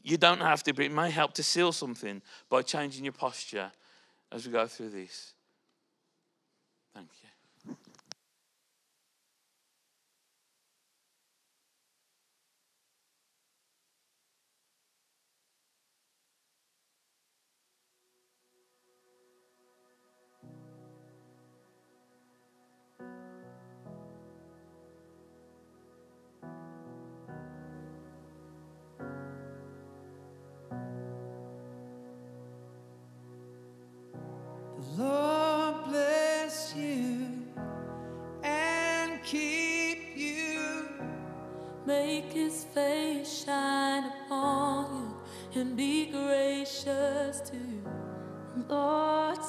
You 0.05 0.19
don't 0.19 0.41
have 0.41 0.63
to, 0.65 0.75
but 0.75 0.85
it 0.85 0.93
may 0.93 1.11
help 1.11 1.33
to 1.35 1.43
seal 1.43 1.73
something 1.73 2.23
by 2.51 2.63
changing 2.63 3.05
your 3.05 3.13
posture 3.13 3.73
as 4.31 4.47
we 4.47 4.53
go 4.53 4.67
through 4.67 4.91
this. 4.91 5.34
make 41.95 42.33
his 42.33 42.65
face 42.75 43.45
shine 43.45 44.05
upon 44.15 45.15
you 45.53 45.61
and 45.61 45.77
be 45.77 46.07
gracious 46.07 47.41
to 47.49 47.57
you. 47.57 47.85
Lord, 48.69 49.43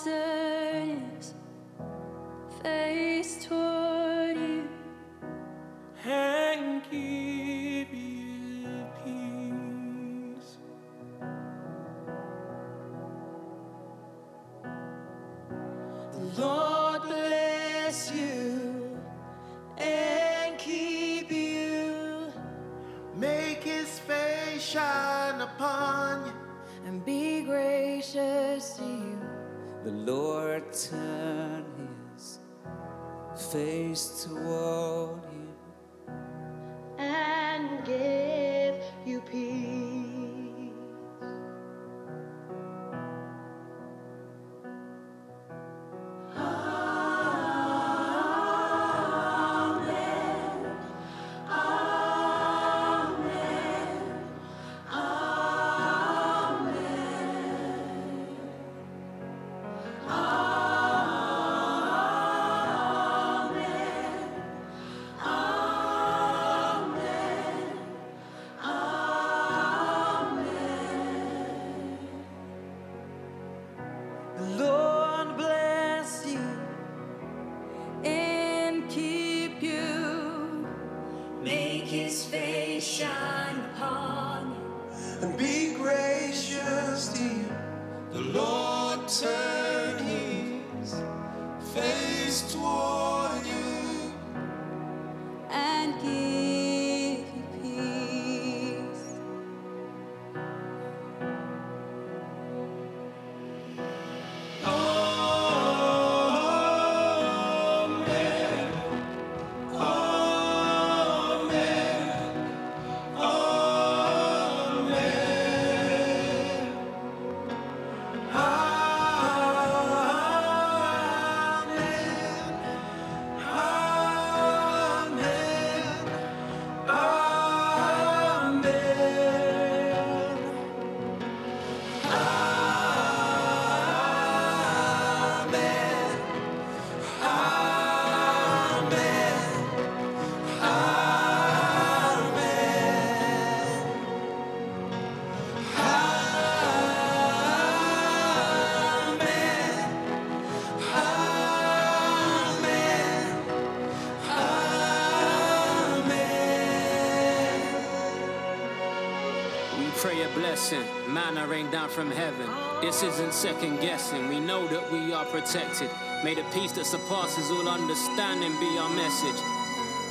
Manna 161.35 161.47
rain 161.51 161.69
down 161.69 161.89
from 161.89 162.11
heaven. 162.11 162.49
This 162.79 163.03
isn't 163.03 163.33
second 163.33 163.81
guessing. 163.81 164.29
We 164.29 164.39
know 164.39 164.65
that 164.67 164.89
we 164.89 165.11
are 165.11 165.25
protected. 165.25 165.89
May 166.23 166.33
the 166.33 166.45
peace 166.53 166.71
that 166.73 166.85
surpasses 166.85 167.51
all 167.51 167.67
understanding 167.67 168.57
be 168.57 168.77
our 168.77 168.89
message. 168.89 169.41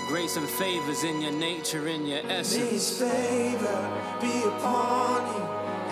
Grace 0.07 0.37
and 0.37 0.47
favors 0.47 1.03
in 1.03 1.23
your 1.23 1.33
nature, 1.33 1.89
in 1.89 2.07
your 2.07 2.21
essence. 2.29 2.59
May 2.59 2.67
essence. 2.67 2.71
His 2.71 3.01
favor 3.01 4.03
be 4.21 4.43
upon 4.43 5.27
you 5.35 5.45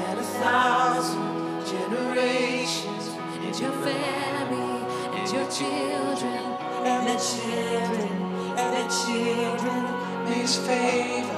and 0.05 0.19
a 0.19 0.23
thousand 0.23 1.65
generations, 1.65 3.09
and 3.41 3.59
your 3.59 3.73
family 3.73 4.85
and 5.17 5.33
your 5.33 5.51
children. 5.51 6.43
and 6.85 7.09
the 7.09 7.17
children, 7.17 8.13
and 8.61 8.71
the 8.77 8.87
children. 9.01 10.25
May 10.27 10.41
His 10.43 10.57
favor 10.59 11.32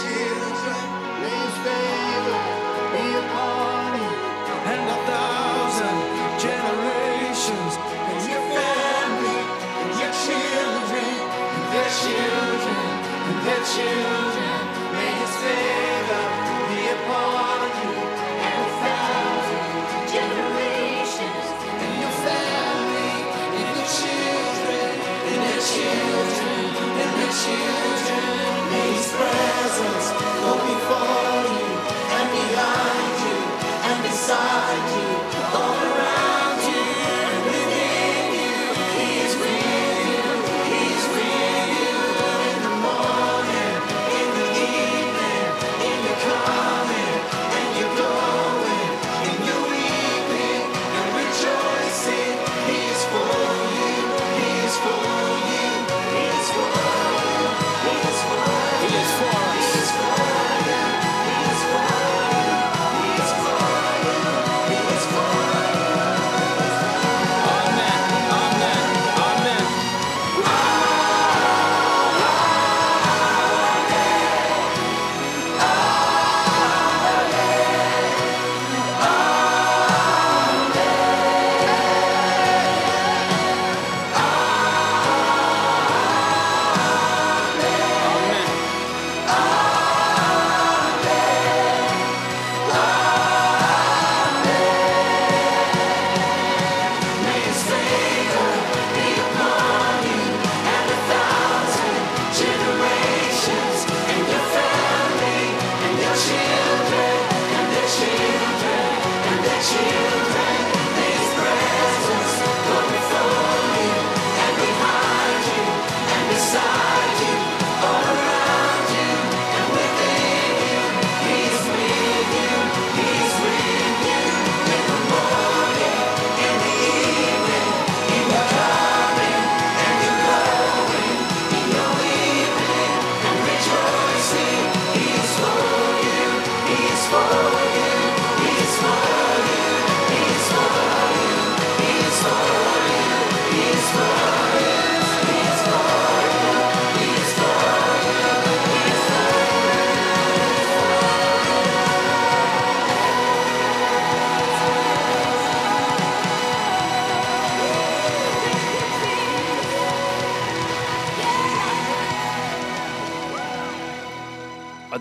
children. 0.00 0.84
His 1.24 1.52
favor 1.64 2.40
be 2.92 3.04
upon 3.20 3.61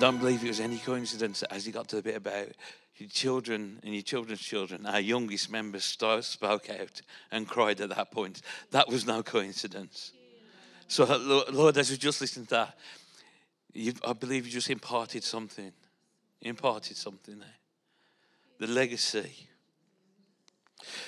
don't 0.02 0.18
believe 0.18 0.44
it 0.44 0.48
was 0.48 0.60
any 0.60 0.80
coincidence 0.80 1.42
that 1.42 1.54
as 1.54 1.64
he 1.64 1.72
got 1.72 1.88
to 1.90 1.98
the 1.98 2.02
bit 2.02 2.16
about 2.16 2.48
your 2.98 3.08
children 3.08 3.80
and 3.84 3.94
your 3.94 4.02
children's 4.02 4.42
children, 4.42 4.88
our 4.88 5.00
youngest 5.00 5.52
members 5.52 5.84
sto- 5.86 6.22
spoke 6.22 6.72
out 6.72 7.04
and 7.32 7.48
cried 7.48 7.80
at 7.82 7.90
that 7.90 8.10
point. 8.10 8.42
That 8.72 8.88
was 8.88 9.06
no 9.06 9.22
coincidence. 9.22 10.12
So, 10.88 11.06
Lord, 11.06 11.54
Lord, 11.54 11.78
as 11.78 11.92
we 11.92 11.98
just 11.98 12.20
listened 12.20 12.50
to 12.50 12.56
that, 12.56 12.78
you, 13.74 13.94
I 14.06 14.14
believe 14.14 14.48
you 14.48 14.52
just 14.52 14.72
imparted 14.72 15.24
something. 15.24 15.72
Imparted 16.42 16.98
something 16.98 17.38
there. 17.38 17.48
The 18.58 18.74
legacy. 18.74 19.50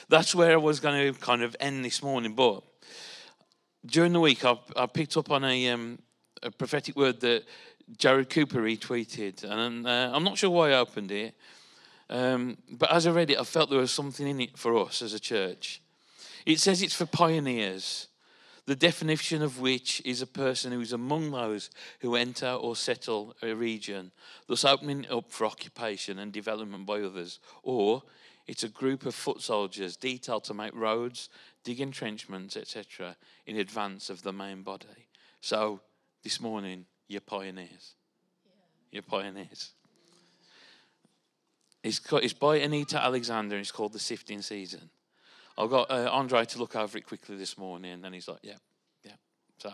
That's 0.08 0.36
where 0.36 0.53
I 0.53 0.58
was 0.58 0.79
going 0.79 1.13
to 1.13 1.19
kind 1.19 1.41
of 1.41 1.56
end 1.60 1.84
this 1.84 2.03
morning, 2.03 2.36
but 2.36 2.62
during 3.88 4.13
the 4.13 4.19
week, 4.19 4.45
I, 4.45 4.56
I 4.77 4.86
picked 4.86 5.17
up 5.17 5.32
on 5.32 5.43
a, 5.43 5.69
um, 5.69 5.97
a 6.43 6.51
prophetic 6.51 6.95
word 6.95 7.19
that 7.21 7.43
Jared 7.97 8.29
Cooper 8.29 8.61
retweeted, 8.61 9.43
and 9.43 9.85
uh, 9.87 10.11
I'm 10.13 10.23
not 10.23 10.37
sure 10.37 10.49
why 10.49 10.71
I 10.71 10.79
opened 10.79 11.11
it, 11.11 11.35
um, 12.09 12.57
but 12.69 12.91
as 12.91 13.07
I 13.07 13.11
read 13.11 13.31
it, 13.31 13.39
I 13.39 13.43
felt 13.43 13.69
there 13.69 13.79
was 13.79 13.91
something 13.91 14.27
in 14.27 14.39
it 14.39 14.57
for 14.57 14.77
us 14.77 15.01
as 15.01 15.13
a 15.13 15.19
church. 15.19 15.81
It 16.45 16.59
says 16.59 16.81
it's 16.81 16.95
for 16.95 17.05
pioneers, 17.05 18.07
the 18.65 18.75
definition 18.75 19.41
of 19.41 19.59
which 19.59 20.01
is 20.05 20.21
a 20.21 20.27
person 20.27 20.71
who 20.71 20.81
is 20.81 20.93
among 20.93 21.31
those 21.31 21.69
who 21.99 22.15
enter 22.15 22.49
or 22.49 22.75
settle 22.75 23.35
a 23.41 23.53
region, 23.53 24.11
thus 24.47 24.63
opening 24.63 25.03
it 25.03 25.11
up 25.11 25.31
for 25.31 25.45
occupation 25.45 26.19
and 26.19 26.31
development 26.31 26.85
by 26.85 27.01
others, 27.01 27.39
or 27.61 28.03
it's 28.47 28.63
a 28.63 28.69
group 28.69 29.05
of 29.05 29.15
foot 29.15 29.41
soldiers 29.41 29.95
detailed 29.95 30.43
to 30.45 30.53
make 30.53 30.75
roads, 30.75 31.29
dig 31.63 31.79
entrenchments, 31.79 32.57
etc., 32.57 33.15
in 33.45 33.57
advance 33.57 34.09
of 34.09 34.23
the 34.23 34.33
main 34.33 34.63
body. 34.63 35.09
So 35.41 35.81
this 36.23 36.39
morning, 36.39 36.85
you're 37.13 37.21
pioneers. 37.21 37.93
You're 38.91 39.04
pioneers. 39.04 39.71
It's, 41.84 42.02
it's 42.12 42.34
by 42.34 42.58
Anita 42.58 43.02
Alexander, 43.02 43.56
and 43.56 43.62
it's 43.62 43.71
called 43.71 43.93
The 43.93 43.99
Sifting 43.99 44.41
Season. 44.41 44.89
I've 45.58 45.69
got 45.69 45.91
uh, 45.91 46.10
Andre 46.12 46.43
to 46.45 46.60
look 46.60 46.76
over 46.76 46.97
it 46.97 47.06
quickly 47.06 47.38
this 47.38 47.58
morning, 47.58 47.91
and 47.91 48.04
then 48.04 48.13
he's 48.13 48.28
like, 48.28 48.39
yeah, 48.41 48.58
yeah. 49.04 49.12
So, 49.60 49.71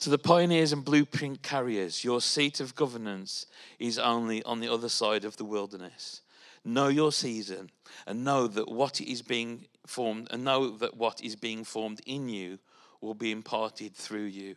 to 0.00 0.10
the 0.10 0.18
pioneers 0.18 0.72
and 0.72 0.84
blueprint 0.84 1.42
carriers, 1.42 2.04
your 2.04 2.20
seat 2.20 2.60
of 2.60 2.74
governance 2.74 3.46
is 3.78 3.98
only 3.98 4.42
on 4.42 4.60
the 4.60 4.68
other 4.68 4.90
side 4.90 5.24
of 5.24 5.38
the 5.38 5.44
wilderness. 5.44 6.20
Know 6.64 6.88
your 6.88 7.12
season 7.12 7.70
and 8.06 8.24
know 8.24 8.46
that 8.48 8.68
what 8.68 9.00
is 9.00 9.22
being 9.22 9.64
formed, 9.86 10.28
and 10.30 10.44
know 10.44 10.76
that 10.76 10.96
what 10.96 11.22
is 11.22 11.36
being 11.36 11.64
formed 11.64 12.02
in 12.04 12.28
you 12.28 12.58
will 13.00 13.14
be 13.14 13.30
imparted 13.30 13.94
through 13.94 14.24
you. 14.24 14.56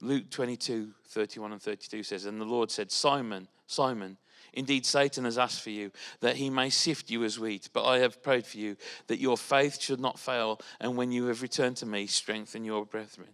Luke 0.00 0.30
22, 0.30 0.90
31 1.08 1.52
and 1.52 1.62
32 1.62 2.02
says, 2.02 2.24
And 2.24 2.40
the 2.40 2.44
Lord 2.44 2.70
said, 2.70 2.92
Simon, 2.92 3.48
Simon, 3.66 4.16
Indeed, 4.52 4.86
Satan 4.86 5.24
has 5.24 5.38
asked 5.38 5.62
for 5.62 5.70
you 5.70 5.92
that 6.20 6.36
he 6.36 6.50
may 6.50 6.70
sift 6.70 7.10
you 7.10 7.24
as 7.24 7.38
wheat, 7.38 7.68
but 7.72 7.84
I 7.84 7.98
have 7.98 8.22
prayed 8.22 8.46
for 8.46 8.58
you 8.58 8.76
that 9.06 9.20
your 9.20 9.36
faith 9.36 9.80
should 9.80 10.00
not 10.00 10.18
fail, 10.18 10.60
and 10.80 10.96
when 10.96 11.12
you 11.12 11.26
have 11.26 11.42
returned 11.42 11.76
to 11.78 11.86
me, 11.86 12.06
strengthen 12.06 12.64
your 12.64 12.86
brethren. 12.86 13.28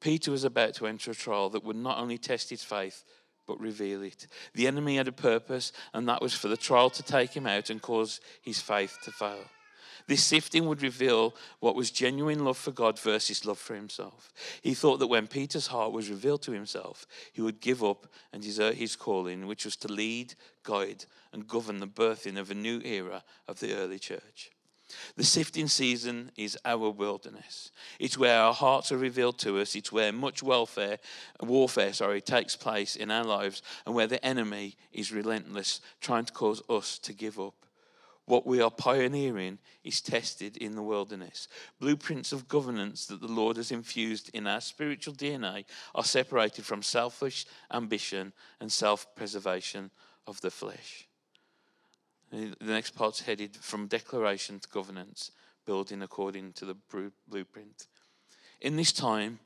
Peter 0.00 0.30
was 0.30 0.44
about 0.44 0.74
to 0.74 0.86
enter 0.86 1.10
a 1.10 1.14
trial 1.14 1.50
that 1.50 1.64
would 1.64 1.76
not 1.76 1.98
only 1.98 2.18
test 2.18 2.50
his 2.50 2.62
faith, 2.62 3.04
but 3.46 3.58
reveal 3.58 4.02
it. 4.02 4.26
The 4.54 4.66
enemy 4.66 4.96
had 4.96 5.08
a 5.08 5.12
purpose, 5.12 5.72
and 5.94 6.08
that 6.08 6.22
was 6.22 6.34
for 6.34 6.48
the 6.48 6.56
trial 6.56 6.90
to 6.90 7.02
take 7.02 7.34
him 7.34 7.46
out 7.46 7.70
and 7.70 7.80
cause 7.80 8.20
his 8.42 8.60
faith 8.60 8.98
to 9.04 9.10
fail. 9.10 9.44
This 10.08 10.24
sifting 10.24 10.66
would 10.66 10.82
reveal 10.82 11.34
what 11.60 11.76
was 11.76 11.90
genuine 11.90 12.42
love 12.42 12.56
for 12.56 12.72
God 12.72 12.98
versus 12.98 13.44
love 13.44 13.58
for 13.58 13.74
himself. 13.74 14.32
He 14.62 14.72
thought 14.72 15.00
that 15.00 15.06
when 15.06 15.26
Peter's 15.26 15.66
heart 15.66 15.92
was 15.92 16.08
revealed 16.08 16.40
to 16.42 16.52
himself, 16.52 17.06
he 17.30 17.42
would 17.42 17.60
give 17.60 17.84
up 17.84 18.06
and 18.32 18.42
desert 18.42 18.76
his 18.76 18.96
calling, 18.96 19.46
which 19.46 19.66
was 19.66 19.76
to 19.76 19.92
lead, 19.92 20.34
guide, 20.62 21.04
and 21.30 21.46
govern 21.46 21.78
the 21.78 21.86
birthing 21.86 22.38
of 22.38 22.50
a 22.50 22.54
new 22.54 22.80
era 22.84 23.22
of 23.46 23.60
the 23.60 23.76
early 23.76 23.98
church. 23.98 24.50
The 25.16 25.24
sifting 25.24 25.68
season 25.68 26.32
is 26.38 26.56
our 26.64 26.88
wilderness. 26.88 27.70
It's 28.00 28.16
where 28.16 28.40
our 28.40 28.54
hearts 28.54 28.90
are 28.90 28.96
revealed 28.96 29.38
to 29.40 29.58
us. 29.58 29.76
It's 29.76 29.92
where 29.92 30.10
much 30.10 30.42
welfare, 30.42 30.96
warfare, 31.42 31.92
sorry, 31.92 32.22
takes 32.22 32.56
place 32.56 32.96
in 32.96 33.10
our 33.10 33.24
lives, 33.24 33.60
and 33.84 33.94
where 33.94 34.06
the 34.06 34.24
enemy 34.24 34.76
is 34.90 35.12
relentless, 35.12 35.82
trying 36.00 36.24
to 36.24 36.32
cause 36.32 36.62
us 36.70 36.98
to 37.00 37.12
give 37.12 37.38
up. 37.38 37.66
What 38.28 38.46
we 38.46 38.60
are 38.60 38.70
pioneering 38.70 39.58
is 39.84 40.02
tested 40.02 40.58
in 40.58 40.74
the 40.74 40.82
wilderness. 40.82 41.48
Blueprints 41.80 42.30
of 42.30 42.46
governance 42.46 43.06
that 43.06 43.22
the 43.22 43.26
Lord 43.26 43.56
has 43.56 43.72
infused 43.72 44.28
in 44.34 44.46
our 44.46 44.60
spiritual 44.60 45.14
DNA 45.14 45.64
are 45.94 46.04
separated 46.04 46.66
from 46.66 46.82
selfish 46.82 47.46
ambition 47.72 48.34
and 48.60 48.70
self 48.70 49.06
preservation 49.16 49.90
of 50.26 50.42
the 50.42 50.50
flesh. 50.50 51.08
The 52.30 52.54
next 52.60 52.94
part's 52.94 53.22
headed 53.22 53.56
from 53.56 53.86
declaration 53.86 54.60
to 54.60 54.68
governance, 54.68 55.30
building 55.64 56.02
according 56.02 56.52
to 56.54 56.66
the 56.66 56.76
blueprint. 57.30 57.86
In 58.60 58.76
this 58.76 58.92
time, 58.92 59.38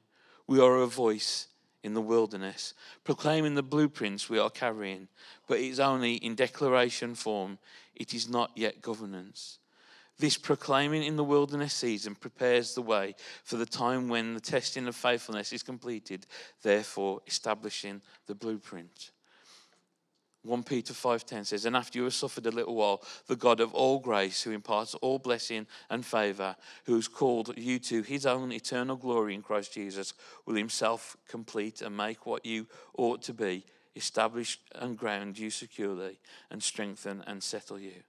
we 0.48 0.58
are 0.58 0.78
a 0.78 0.88
voice 0.88 1.46
in 1.82 1.94
the 1.94 2.00
wilderness, 2.00 2.74
proclaiming 3.04 3.54
the 3.54 3.62
blueprints 3.62 4.28
we 4.28 4.38
are 4.38 4.50
carrying, 4.50 5.08
but 5.46 5.58
it's 5.58 5.78
only 5.78 6.14
in 6.14 6.34
declaration 6.34 7.14
form, 7.14 7.58
it 7.94 8.14
is 8.14 8.28
not 8.28 8.50
yet 8.56 8.82
governance. 8.82 9.58
This 10.18 10.36
proclaiming 10.36 11.02
in 11.02 11.16
the 11.16 11.24
wilderness 11.24 11.74
season 11.74 12.14
prepares 12.14 12.74
the 12.74 12.82
way 12.82 13.14
for 13.44 13.56
the 13.56 13.66
time 13.66 14.08
when 14.08 14.34
the 14.34 14.40
testing 14.40 14.86
of 14.86 14.94
faithfulness 14.94 15.52
is 15.52 15.62
completed, 15.62 16.26
therefore 16.62 17.20
establishing 17.26 18.02
the 18.26 18.34
blueprint. 18.34 19.11
1 20.44 20.64
Peter 20.64 20.92
5:10 20.92 21.44
says, 21.44 21.64
"And 21.64 21.76
after 21.76 21.98
you 21.98 22.04
have 22.04 22.14
suffered 22.14 22.46
a 22.46 22.50
little 22.50 22.74
while, 22.74 23.04
the 23.26 23.36
God 23.36 23.60
of 23.60 23.74
all 23.74 24.00
grace, 24.00 24.42
who 24.42 24.50
imparts 24.50 24.94
all 24.96 25.20
blessing 25.20 25.68
and 25.88 26.04
favor, 26.04 26.56
who 26.84 26.96
has 26.96 27.06
called 27.06 27.56
you 27.56 27.78
to 27.78 28.02
his 28.02 28.26
own 28.26 28.50
eternal 28.50 28.96
glory 28.96 29.34
in 29.34 29.42
Christ 29.42 29.72
Jesus, 29.72 30.14
will 30.44 30.56
himself 30.56 31.16
complete 31.28 31.80
and 31.80 31.96
make 31.96 32.26
what 32.26 32.44
you 32.44 32.66
ought 32.94 33.22
to 33.22 33.32
be, 33.32 33.64
establish 33.94 34.58
and 34.74 34.98
ground 34.98 35.38
you 35.38 35.50
securely, 35.50 36.18
and 36.50 36.62
strengthen 36.62 37.22
and 37.22 37.42
settle 37.42 37.78
you." 37.78 38.02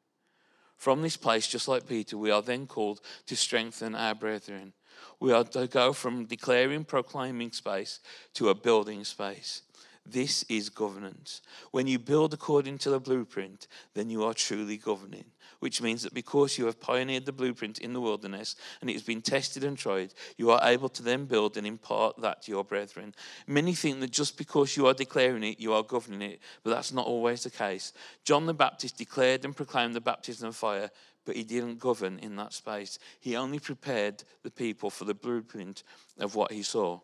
From 0.75 1.01
this 1.01 1.17
place, 1.17 1.47
just 1.47 1.67
like 1.67 1.88
Peter, 1.88 2.17
we 2.17 2.31
are 2.31 2.41
then 2.41 2.65
called 2.65 2.99
to 3.27 3.36
strengthen 3.36 3.93
our 3.93 4.15
brethren. 4.15 4.73
We 5.19 5.31
are 5.31 5.43
to 5.43 5.67
go 5.67 5.93
from 5.93 6.25
declaring, 6.25 6.86
proclaiming 6.86 7.51
space 7.51 7.99
to 8.34 8.49
a 8.49 8.55
building 8.55 9.05
space. 9.05 9.61
This 10.05 10.43
is 10.49 10.69
governance. 10.69 11.41
When 11.71 11.87
you 11.87 11.97
build 11.97 12.33
according 12.33 12.79
to 12.79 12.89
the 12.89 12.99
blueprint, 12.99 13.67
then 13.93 14.09
you 14.09 14.23
are 14.25 14.33
truly 14.33 14.75
governing, 14.75 15.23
which 15.59 15.81
means 15.81 16.03
that 16.03 16.13
because 16.13 16.57
you 16.57 16.65
have 16.65 16.81
pioneered 16.81 17.25
the 17.25 17.31
blueprint 17.31 17.79
in 17.79 17.93
the 17.93 18.01
wilderness 18.01 18.57
and 18.81 18.89
it 18.89 18.93
has 18.93 19.03
been 19.03 19.21
tested 19.21 19.63
and 19.63 19.77
tried, 19.77 20.13
you 20.35 20.51
are 20.51 20.59
able 20.67 20.89
to 20.89 21.03
then 21.03 21.23
build 21.25 21.55
and 21.55 21.65
impart 21.65 22.19
that 22.19 22.41
to 22.43 22.51
your 22.51 22.65
brethren. 22.65 23.15
Many 23.47 23.73
think 23.73 24.01
that 24.01 24.11
just 24.11 24.37
because 24.37 24.75
you 24.75 24.87
are 24.87 24.93
declaring 24.93 25.43
it, 25.43 25.61
you 25.61 25.71
are 25.71 25.83
governing 25.83 26.21
it, 26.21 26.41
but 26.63 26.71
that's 26.71 26.91
not 26.91 27.07
always 27.07 27.43
the 27.43 27.49
case. 27.49 27.93
John 28.25 28.45
the 28.45 28.53
Baptist 28.53 28.97
declared 28.97 29.45
and 29.45 29.55
proclaimed 29.55 29.95
the 29.95 30.01
baptism 30.01 30.49
of 30.49 30.55
fire, 30.57 30.89
but 31.25 31.37
he 31.37 31.43
didn't 31.43 31.79
govern 31.79 32.19
in 32.19 32.35
that 32.35 32.51
space. 32.51 32.99
He 33.21 33.37
only 33.37 33.59
prepared 33.59 34.25
the 34.43 34.51
people 34.51 34.89
for 34.89 35.05
the 35.05 35.13
blueprint 35.13 35.83
of 36.19 36.35
what 36.35 36.51
he 36.51 36.61
saw. 36.61 36.99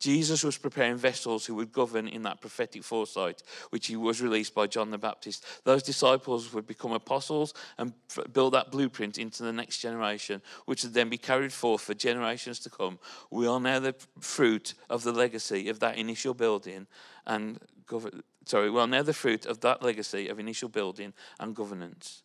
Jesus 0.00 0.42
was 0.42 0.56
preparing 0.56 0.96
vessels 0.96 1.44
who 1.44 1.54
would 1.56 1.72
govern 1.72 2.08
in 2.08 2.22
that 2.22 2.40
prophetic 2.40 2.82
foresight, 2.82 3.42
which 3.68 3.86
he 3.86 3.96
was 3.96 4.22
released 4.22 4.54
by 4.54 4.66
John 4.66 4.90
the 4.90 4.98
Baptist. 4.98 5.44
Those 5.64 5.82
disciples 5.82 6.52
would 6.54 6.66
become 6.66 6.92
apostles 6.92 7.52
and 7.76 7.92
build 8.32 8.54
that 8.54 8.70
blueprint 8.70 9.18
into 9.18 9.42
the 9.42 9.52
next 9.52 9.78
generation, 9.78 10.40
which 10.64 10.82
would 10.82 10.94
then 10.94 11.10
be 11.10 11.18
carried 11.18 11.52
forth 11.52 11.82
for 11.82 11.92
generations 11.92 12.58
to 12.60 12.70
come. 12.70 12.98
We 13.30 13.46
are 13.46 13.60
now 13.60 13.78
the 13.78 13.94
fruit 14.20 14.72
of 14.88 15.02
the 15.02 15.12
legacy 15.12 15.68
of 15.68 15.80
that 15.80 15.98
initial 15.98 16.32
building 16.32 16.86
and 17.26 17.58
govern. 17.86 18.22
Sorry, 18.46 18.70
we 18.70 18.80
are 18.80 18.86
now 18.86 19.02
the 19.02 19.12
fruit 19.12 19.44
of 19.44 19.60
that 19.60 19.82
legacy 19.82 20.28
of 20.28 20.40
initial 20.40 20.70
building 20.70 21.12
and 21.38 21.54
governance. 21.54 22.22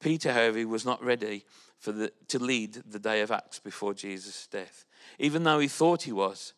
Peter, 0.00 0.32
however, 0.32 0.66
was 0.66 0.86
not 0.86 1.04
ready 1.04 1.44
for 1.78 1.92
the, 1.92 2.12
to 2.28 2.38
lead 2.38 2.82
the 2.88 2.98
day 2.98 3.20
of 3.20 3.30
Acts 3.30 3.58
before 3.58 3.92
Jesus' 3.92 4.46
death, 4.46 4.86
even 5.18 5.42
though 5.42 5.58
he 5.58 5.68
thought 5.68 6.02
he 6.02 6.12
was. 6.12 6.54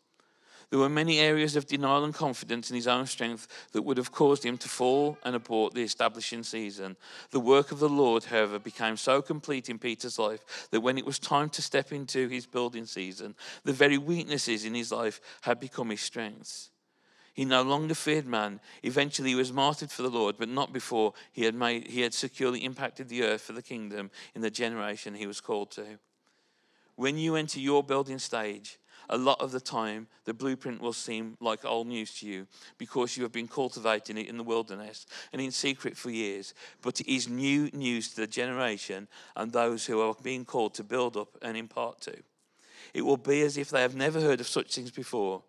There 0.71 0.79
were 0.79 0.89
many 0.89 1.19
areas 1.19 1.57
of 1.57 1.67
denial 1.67 2.05
and 2.05 2.15
confidence 2.15 2.71
in 2.71 2.77
his 2.77 2.87
own 2.87 3.07
strength 3.07 3.49
that 3.73 3.83
would 3.83 3.97
have 3.97 4.13
caused 4.13 4.45
him 4.45 4.57
to 4.59 4.69
fall 4.69 5.19
and 5.25 5.35
abort 5.35 5.75
the 5.75 5.83
establishing 5.83 6.45
season. 6.45 6.97
The 7.33 7.41
work 7.41 7.73
of 7.73 7.81
the 7.81 7.89
Lord, 7.89 8.25
however, 8.25 8.61
became 8.61 8.97
so 8.97 9.21
complete 9.21 9.69
in 9.69 9.81
Peter's 9.81 10.19
life 10.19 10.69
that 10.71 10.81
when 10.81 10.97
it 10.97 11.05
was 11.05 11.19
time 11.19 11.49
to 11.51 11.63
step 11.63 11.91
into 11.91 12.29
his 12.29 12.47
building 12.47 12.87
season, 12.87 13.35
the 13.65 13.73
very 13.73 13.99
weaknesses 13.99 14.65
in 14.65 14.75
his 14.75 14.93
life 14.93 15.21
had 15.41 15.59
become 15.59 15.91
his 15.91 16.03
strengths. 16.03 16.71
He 17.35 17.45
no 17.45 17.63
longer 17.63 17.95
feared 17.95 18.27
man. 18.27 18.61
Eventually, 18.85 19.31
he 19.31 19.35
was 19.35 19.53
martyred 19.53 19.91
for 19.91 20.03
the 20.03 20.11
Lord, 20.11 20.37
but 20.39 20.49
not 20.49 20.73
before 20.73 21.15
he 21.33 21.45
had, 21.45 21.55
made, 21.55 21.89
he 21.89 22.03
had 22.03 22.15
securely 22.15 22.65
impacted 22.65 23.09
the 23.09 23.25
earth 23.25 23.41
for 23.41 23.55
the 23.55 23.63
kingdom 23.63 24.11
in 24.37 24.43
the 24.43 24.51
generation 24.51 25.15
he 25.15 25.27
was 25.27 25.41
called 25.41 25.73
to. 25.73 25.99
When 26.95 27.19
you 27.19 27.35
enter 27.35 27.59
your 27.59 27.83
building 27.83 28.19
stage, 28.19 28.79
a 29.11 29.19
lot 29.19 29.41
of 29.41 29.51
the 29.51 29.61
time 29.61 30.07
the 30.25 30.33
blueprint 30.33 30.81
will 30.81 30.93
seem 30.93 31.37
like 31.41 31.65
old 31.65 31.89
news 31.89 32.19
to 32.21 32.27
you 32.27 32.47
because 32.79 33.17
you 33.17 33.25
have 33.25 33.33
been 33.33 33.49
cultivating 33.49 34.17
it 34.17 34.29
in 34.29 34.37
the 34.37 34.43
wilderness 34.43 35.07
and 35.33 35.43
in 35.43 35.51
secret 35.51 35.97
for 35.97 36.11
years. 36.11 36.55
But 36.81 37.01
it 37.01 37.13
is 37.13 37.29
new 37.29 37.69
news 37.73 38.11
to 38.11 38.23
the 38.23 38.27
generation 38.27 39.09
and 39.37 39.53
those 39.53 39.85
who 39.85 40.01
are 40.01 40.15
being 40.23 40.45
called 40.45 40.75
to 40.75 40.85
build 40.85 41.17
up 41.17 41.37
and 41.43 41.57
impart 41.57 42.01
to. 42.03 42.17
It 42.95 43.03
will 43.03 43.17
be 43.17 43.43
as 43.43 43.59
if 43.59 43.71
they 43.71 43.83
have 43.83 43.97
never 43.97 44.21
heard 44.21 44.41
of 44.41 44.49
such 44.49 44.75
things 44.75 44.93
before. 44.93 45.43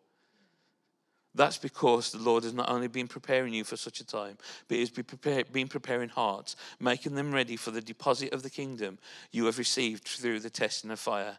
That's 1.34 1.58
because 1.58 2.12
the 2.12 2.18
Lord 2.18 2.44
has 2.44 2.54
not 2.54 2.70
only 2.70 2.88
been 2.88 3.08
preparing 3.08 3.54
you 3.54 3.64
for 3.64 3.78
such 3.78 4.02
a 4.02 4.06
time, 4.06 4.38
but 4.68 4.76
He 4.76 4.82
has 4.82 4.90
been 4.90 5.68
preparing 5.68 6.10
hearts, 6.10 6.56
making 6.80 7.16
them 7.16 7.32
ready 7.32 7.56
for 7.56 7.72
the 7.72 7.80
deposit 7.80 8.34
of 8.34 8.44
the 8.44 8.50
kingdom 8.50 8.98
you 9.32 9.46
have 9.46 9.58
received 9.58 10.04
through 10.04 10.40
the 10.40 10.50
testing 10.50 10.92
of 10.92 11.00
fire. 11.00 11.38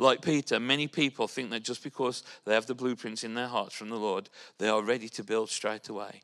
Like 0.00 0.22
Peter, 0.22 0.58
many 0.58 0.88
people 0.88 1.28
think 1.28 1.50
that 1.50 1.62
just 1.62 1.84
because 1.84 2.22
they 2.46 2.54
have 2.54 2.64
the 2.64 2.74
blueprints 2.74 3.22
in 3.22 3.34
their 3.34 3.48
hearts 3.48 3.74
from 3.74 3.90
the 3.90 3.98
Lord, 3.98 4.30
they 4.56 4.66
are 4.66 4.82
ready 4.82 5.10
to 5.10 5.22
build 5.22 5.50
straight 5.50 5.90
away. 5.90 6.22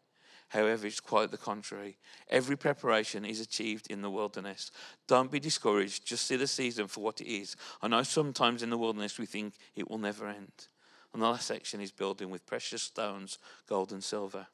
However, 0.49 0.87
it's 0.87 0.99
quite 0.99 1.31
the 1.31 1.37
contrary. 1.37 1.99
Every 2.31 2.57
preparation 2.57 3.27
is 3.27 3.39
achieved 3.39 3.89
in 3.91 4.01
the 4.01 4.09
wilderness. 4.09 4.71
Don't 5.07 5.31
be 5.31 5.39
discouraged. 5.39 6.07
Just 6.07 6.27
see 6.27 6.37
the 6.37 6.47
season 6.47 6.87
for 6.87 7.05
what 7.05 7.21
it 7.21 7.31
is. 7.31 7.55
I 7.83 7.89
know 7.89 8.03
sometimes 8.03 8.63
in 8.63 8.71
the 8.71 8.79
wilderness 8.79 9.19
we 9.19 9.27
think 9.27 9.53
it 9.75 9.91
will 9.91 9.99
never 9.99 10.27
end. 10.27 10.69
And 11.13 11.21
the 11.21 11.27
last 11.29 11.47
section 11.47 11.83
is 11.83 11.93
building 11.93 12.31
with 12.31 12.47
precious 12.47 12.83
stones, 12.83 13.39
gold 13.69 13.93
and 13.93 14.03
silver. 14.03 14.47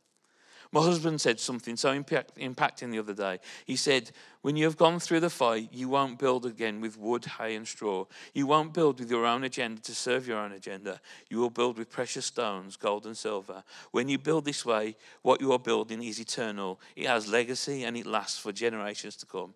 My 0.75 0.81
husband 0.81 1.21
said 1.21 1.39
something 1.39 1.77
so 1.77 1.93
impact, 1.93 2.35
impacting 2.39 2.93
the 2.93 2.99
other 2.99 3.13
day. 3.13 3.41
He 3.67 3.77
said, 3.77 4.11
When 4.41 4.57
you 4.57 4.65
have 4.65 4.79
gone 4.79 5.01
through 5.01 5.21
the 5.21 5.29
fight, 5.29 5.69
you 5.71 5.91
won't 5.91 6.19
build 6.19 6.47
again 6.47 6.81
with 6.81 6.97
wood, 6.97 7.27
hay, 7.27 7.57
and 7.57 7.69
straw. 7.69 8.07
You 8.33 8.47
won't 8.47 8.73
build 8.73 8.99
with 8.99 9.11
your 9.11 9.27
own 9.27 9.45
agenda 9.45 9.83
to 9.83 9.95
serve 9.95 10.27
your 10.27 10.39
own 10.39 10.53
agenda. 10.53 10.99
You 11.29 11.41
will 11.41 11.51
build 11.51 11.77
with 11.77 11.91
precious 11.91 12.25
stones, 12.25 12.77
gold 12.77 13.05
and 13.05 13.17
silver. 13.17 13.63
When 13.91 14.09
you 14.09 14.17
build 14.17 14.47
this 14.47 14.65
way, 14.65 14.97
what 15.21 15.43
you 15.43 15.53
are 15.53 15.59
building 15.59 16.03
is 16.03 16.19
eternal. 16.19 16.81
It 16.97 17.07
has 17.07 17.29
legacy 17.29 17.85
and 17.85 17.95
it 17.95 18.07
lasts 18.07 18.39
for 18.39 18.51
generations 18.51 19.17
to 19.17 19.27
come. 19.27 19.53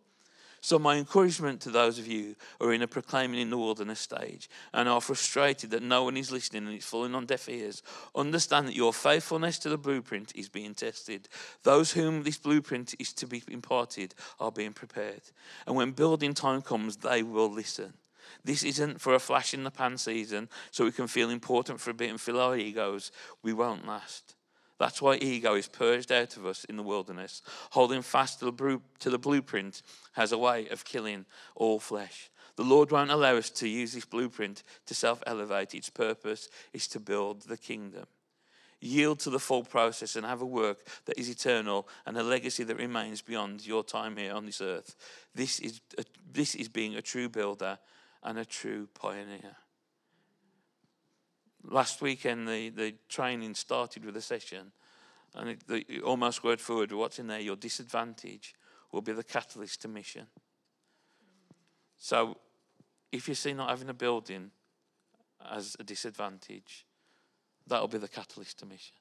So, 0.66 0.80
my 0.80 0.96
encouragement 0.96 1.60
to 1.60 1.70
those 1.70 1.96
of 2.00 2.08
you 2.08 2.34
who 2.58 2.68
are 2.68 2.72
in 2.72 2.82
a 2.82 2.88
proclaiming 2.88 3.38
in 3.38 3.50
the 3.50 3.56
wilderness 3.56 4.00
stage 4.00 4.50
and 4.74 4.88
are 4.88 5.00
frustrated 5.00 5.70
that 5.70 5.84
no 5.84 6.02
one 6.02 6.16
is 6.16 6.32
listening 6.32 6.66
and 6.66 6.74
it's 6.74 6.84
falling 6.84 7.14
on 7.14 7.24
deaf 7.24 7.48
ears, 7.48 7.84
understand 8.16 8.66
that 8.66 8.74
your 8.74 8.92
faithfulness 8.92 9.60
to 9.60 9.68
the 9.68 9.78
blueprint 9.78 10.32
is 10.34 10.48
being 10.48 10.74
tested. 10.74 11.28
Those 11.62 11.92
whom 11.92 12.24
this 12.24 12.38
blueprint 12.38 12.96
is 12.98 13.12
to 13.12 13.28
be 13.28 13.44
imparted 13.48 14.16
are 14.40 14.50
being 14.50 14.72
prepared. 14.72 15.22
And 15.68 15.76
when 15.76 15.92
building 15.92 16.34
time 16.34 16.62
comes, 16.62 16.96
they 16.96 17.22
will 17.22 17.48
listen. 17.48 17.92
This 18.44 18.64
isn't 18.64 19.00
for 19.00 19.14
a 19.14 19.20
flash 19.20 19.54
in 19.54 19.62
the 19.62 19.70
pan 19.70 19.96
season 19.98 20.48
so 20.72 20.84
we 20.84 20.90
can 20.90 21.06
feel 21.06 21.30
important 21.30 21.78
for 21.78 21.90
a 21.90 21.94
bit 21.94 22.10
and 22.10 22.20
fill 22.20 22.40
our 22.40 22.56
egos. 22.56 23.12
We 23.40 23.52
won't 23.52 23.86
last. 23.86 24.35
That's 24.78 25.00
why 25.00 25.16
ego 25.16 25.54
is 25.54 25.68
purged 25.68 26.12
out 26.12 26.36
of 26.36 26.44
us 26.44 26.64
in 26.64 26.76
the 26.76 26.82
wilderness. 26.82 27.42
Holding 27.70 28.02
fast 28.02 28.40
to 28.40 28.44
the, 28.44 29.18
blueprint 29.18 29.82
has 30.12 30.32
a 30.32 30.38
way 30.38 30.68
of 30.68 30.84
killing 30.84 31.24
all 31.54 31.78
flesh. 31.78 32.30
The 32.56 32.64
Lord 32.64 32.90
won't 32.90 33.10
allow 33.10 33.36
us 33.36 33.50
to 33.50 33.68
use 33.68 33.92
this 33.92 34.04
blueprint 34.04 34.62
to 34.86 34.94
self 34.94 35.22
elevate. 35.26 35.74
Its 35.74 35.90
purpose 35.90 36.48
is 36.72 36.86
to 36.88 37.00
build 37.00 37.42
the 37.42 37.56
kingdom. 37.56 38.06
Yield 38.80 39.20
to 39.20 39.30
the 39.30 39.38
full 39.38 39.64
process 39.64 40.16
and 40.16 40.26
have 40.26 40.42
a 40.42 40.46
work 40.46 40.86
that 41.06 41.18
is 41.18 41.30
eternal 41.30 41.88
and 42.04 42.16
a 42.16 42.22
legacy 42.22 42.62
that 42.64 42.76
remains 42.76 43.22
beyond 43.22 43.66
your 43.66 43.82
time 43.82 44.16
here 44.16 44.34
on 44.34 44.44
this 44.44 44.60
earth. 44.60 44.94
This 45.34 45.58
is, 45.60 45.80
a, 45.96 46.04
this 46.30 46.54
is 46.54 46.68
being 46.68 46.94
a 46.94 47.02
true 47.02 47.30
builder 47.30 47.78
and 48.22 48.38
a 48.38 48.44
true 48.44 48.88
pioneer. 48.94 49.56
Last 51.68 52.00
weekend, 52.00 52.48
the, 52.48 52.68
the 52.70 52.94
training 53.08 53.54
started 53.54 54.04
with 54.04 54.16
a 54.16 54.20
session, 54.20 54.72
and 55.34 55.50
it, 55.50 55.66
the, 55.66 56.00
almost 56.02 56.44
word 56.44 56.60
for 56.60 56.76
word, 56.76 56.92
what's 56.92 57.18
in 57.18 57.26
there? 57.26 57.40
Your 57.40 57.56
disadvantage 57.56 58.54
will 58.92 59.02
be 59.02 59.12
the 59.12 59.24
catalyst 59.24 59.82
to 59.82 59.88
mission. 59.88 60.26
So, 61.98 62.36
if 63.10 63.28
you 63.28 63.34
see 63.34 63.52
not 63.52 63.70
having 63.70 63.88
a 63.88 63.94
building 63.94 64.50
as 65.50 65.76
a 65.80 65.84
disadvantage, 65.84 66.86
that'll 67.66 67.88
be 67.88 67.98
the 67.98 68.08
catalyst 68.08 68.58
to 68.60 68.66
mission. 68.66 68.96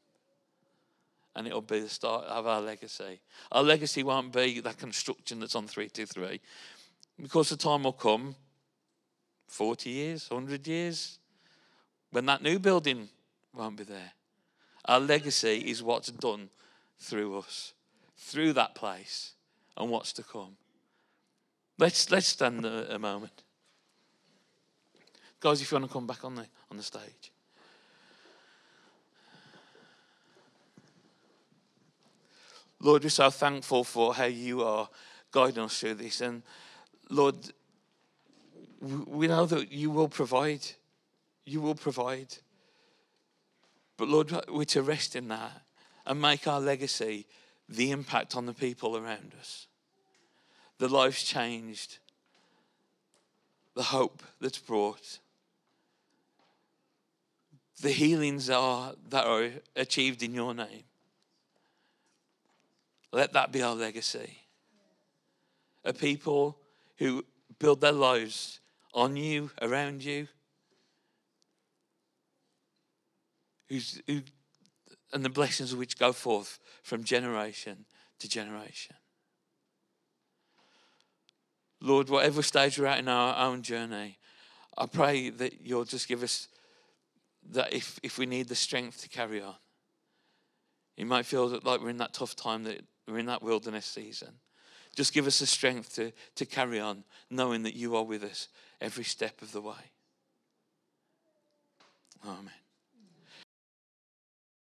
And 1.36 1.48
it'll 1.48 1.62
be 1.62 1.82
the 1.82 1.90
start 1.90 2.26
of 2.26 2.48
our 2.48 2.62
legacy. 2.62 3.20
Our 3.52 3.64
legacy 3.64 4.04
won't 4.04 4.32
be 4.32 4.60
that 4.62 4.78
construction 4.78 5.40
that's 5.40 5.56
on 5.56 5.68
323, 5.68 6.40
because 7.22 7.50
the 7.50 7.58
time 7.58 7.84
will 7.84 7.94
come 7.94 8.36
40 9.48 9.90
years, 9.90 10.30
100 10.30 10.68
years, 10.68 11.20
when 12.12 12.26
that 12.26 12.42
new 12.42 12.60
building 12.60 13.10
won't 13.54 13.78
be 13.78 13.84
there. 13.84 14.12
Our 14.86 15.00
legacy 15.00 15.70
is 15.70 15.82
what's 15.82 16.12
done 16.12 16.50
through 17.00 17.38
us, 17.40 17.74
through 18.18 18.54
that 18.54 18.76
place, 18.76 19.34
and 19.78 19.90
what's 19.90 20.14
to 20.14 20.24
come. 20.24 20.58
Let's, 21.78 22.10
let's 22.12 22.28
stand 22.28 22.66
a, 22.66 22.96
a 22.96 23.00
moment. 23.00 23.44
Guys, 25.40 25.62
if 25.62 25.72
you 25.72 25.76
want 25.78 25.90
to 25.90 25.94
come 25.94 26.08
back 26.08 26.24
on 26.24 26.36
the, 26.36 26.46
on 26.72 26.78
the 26.78 26.84
stage. 26.84 27.32
Lord, 32.80 33.04
we're 33.04 33.10
so 33.10 33.30
thankful 33.30 33.84
for 33.84 34.14
how 34.14 34.26
you 34.26 34.64
are 34.64 34.88
guiding 35.32 35.64
us 35.64 35.80
through 35.80 35.96
this. 35.96 36.22
And 36.22 36.44
Lord, 37.10 37.36
we 38.80 39.28
know 39.28 39.46
that 39.46 39.72
you 39.72 39.90
will 39.90 40.08
provide. 40.08 40.66
You 41.46 41.62
will 41.62 41.76
provide. 41.76 42.36
But 43.98 44.08
Lord, 44.08 44.34
we're 44.50 44.66
to 44.66 44.82
rest 44.82 45.16
in 45.16 45.28
that 45.30 45.62
and 46.06 46.22
make 46.22 46.48
our 46.48 46.60
legacy 46.60 47.28
the 47.70 47.92
impact 47.92 48.36
on 48.36 48.46
the 48.46 48.54
people 48.54 48.98
around 48.98 49.34
us, 49.40 49.68
the 50.78 50.88
lives 50.88 51.24
changed, 51.24 51.98
the 53.76 53.84
hope 53.84 54.22
that's 54.40 54.60
brought, 54.60 55.20
the 57.82 57.92
healings 57.92 58.50
are, 58.50 58.94
that 59.10 59.26
are 59.26 59.50
achieved 59.76 60.24
in 60.24 60.34
your 60.34 60.54
name. 60.54 60.84
Let 63.12 63.34
that 63.34 63.52
be 63.52 63.62
our 63.62 63.76
legacy. 63.76 64.40
A 65.84 65.94
people 65.94 66.58
who 66.98 67.24
build 67.60 67.82
their 67.82 67.92
lives 67.92 68.60
on 68.94 69.16
you, 69.16 69.52
around 69.62 70.04
you, 70.04 70.28
who's, 73.70 74.02
who, 74.08 74.22
and 75.14 75.24
the 75.24 75.30
blessings 75.30 75.76
which 75.76 75.98
go 75.98 76.12
forth 76.12 76.60
from 76.84 77.04
generation 77.04 77.86
to 78.20 78.30
generation. 78.30 78.96
Lord, 81.82 82.10
whatever 82.10 82.42
stage 82.42 82.80
we're 82.80 82.88
at 82.88 83.00
in 83.00 83.08
our 83.08 83.46
own 83.46 83.62
journey, 83.62 84.18
I 84.78 84.88
pray 84.88 85.30
that 85.30 85.62
you'll 85.62 85.86
just 85.86 86.08
give 86.08 86.24
us 86.24 86.48
that 87.52 87.74
if, 87.74 88.00
if 88.02 88.18
we 88.18 88.26
need 88.26 88.48
the 88.48 88.56
strength 88.56 89.02
to 89.04 89.10
carry 89.10 89.42
on. 89.42 89.56
You 90.98 91.06
might 91.06 91.26
feel 91.26 91.50
that 91.50 91.66
like 91.66 91.82
we're 91.82 91.90
in 91.90 91.98
that 91.98 92.14
tough 92.14 92.36
time 92.36 92.64
that 92.64 92.82
we're 93.08 93.20
in 93.20 93.28
that 93.28 93.44
wilderness 93.44 93.86
season. 93.86 94.30
Just 94.96 95.14
give 95.14 95.28
us 95.28 95.40
the 95.40 95.46
strength 95.46 95.94
to, 95.96 96.12
to 96.36 96.46
carry 96.46 96.80
on, 96.80 97.04
knowing 97.30 97.64
that 97.64 97.76
you 97.76 97.96
are 97.98 98.04
with 98.04 98.24
us 98.24 98.48
every 98.80 99.04
step 99.04 99.42
of 99.42 99.52
the 99.52 99.62
way. 99.62 99.92
Amen. 102.26 102.65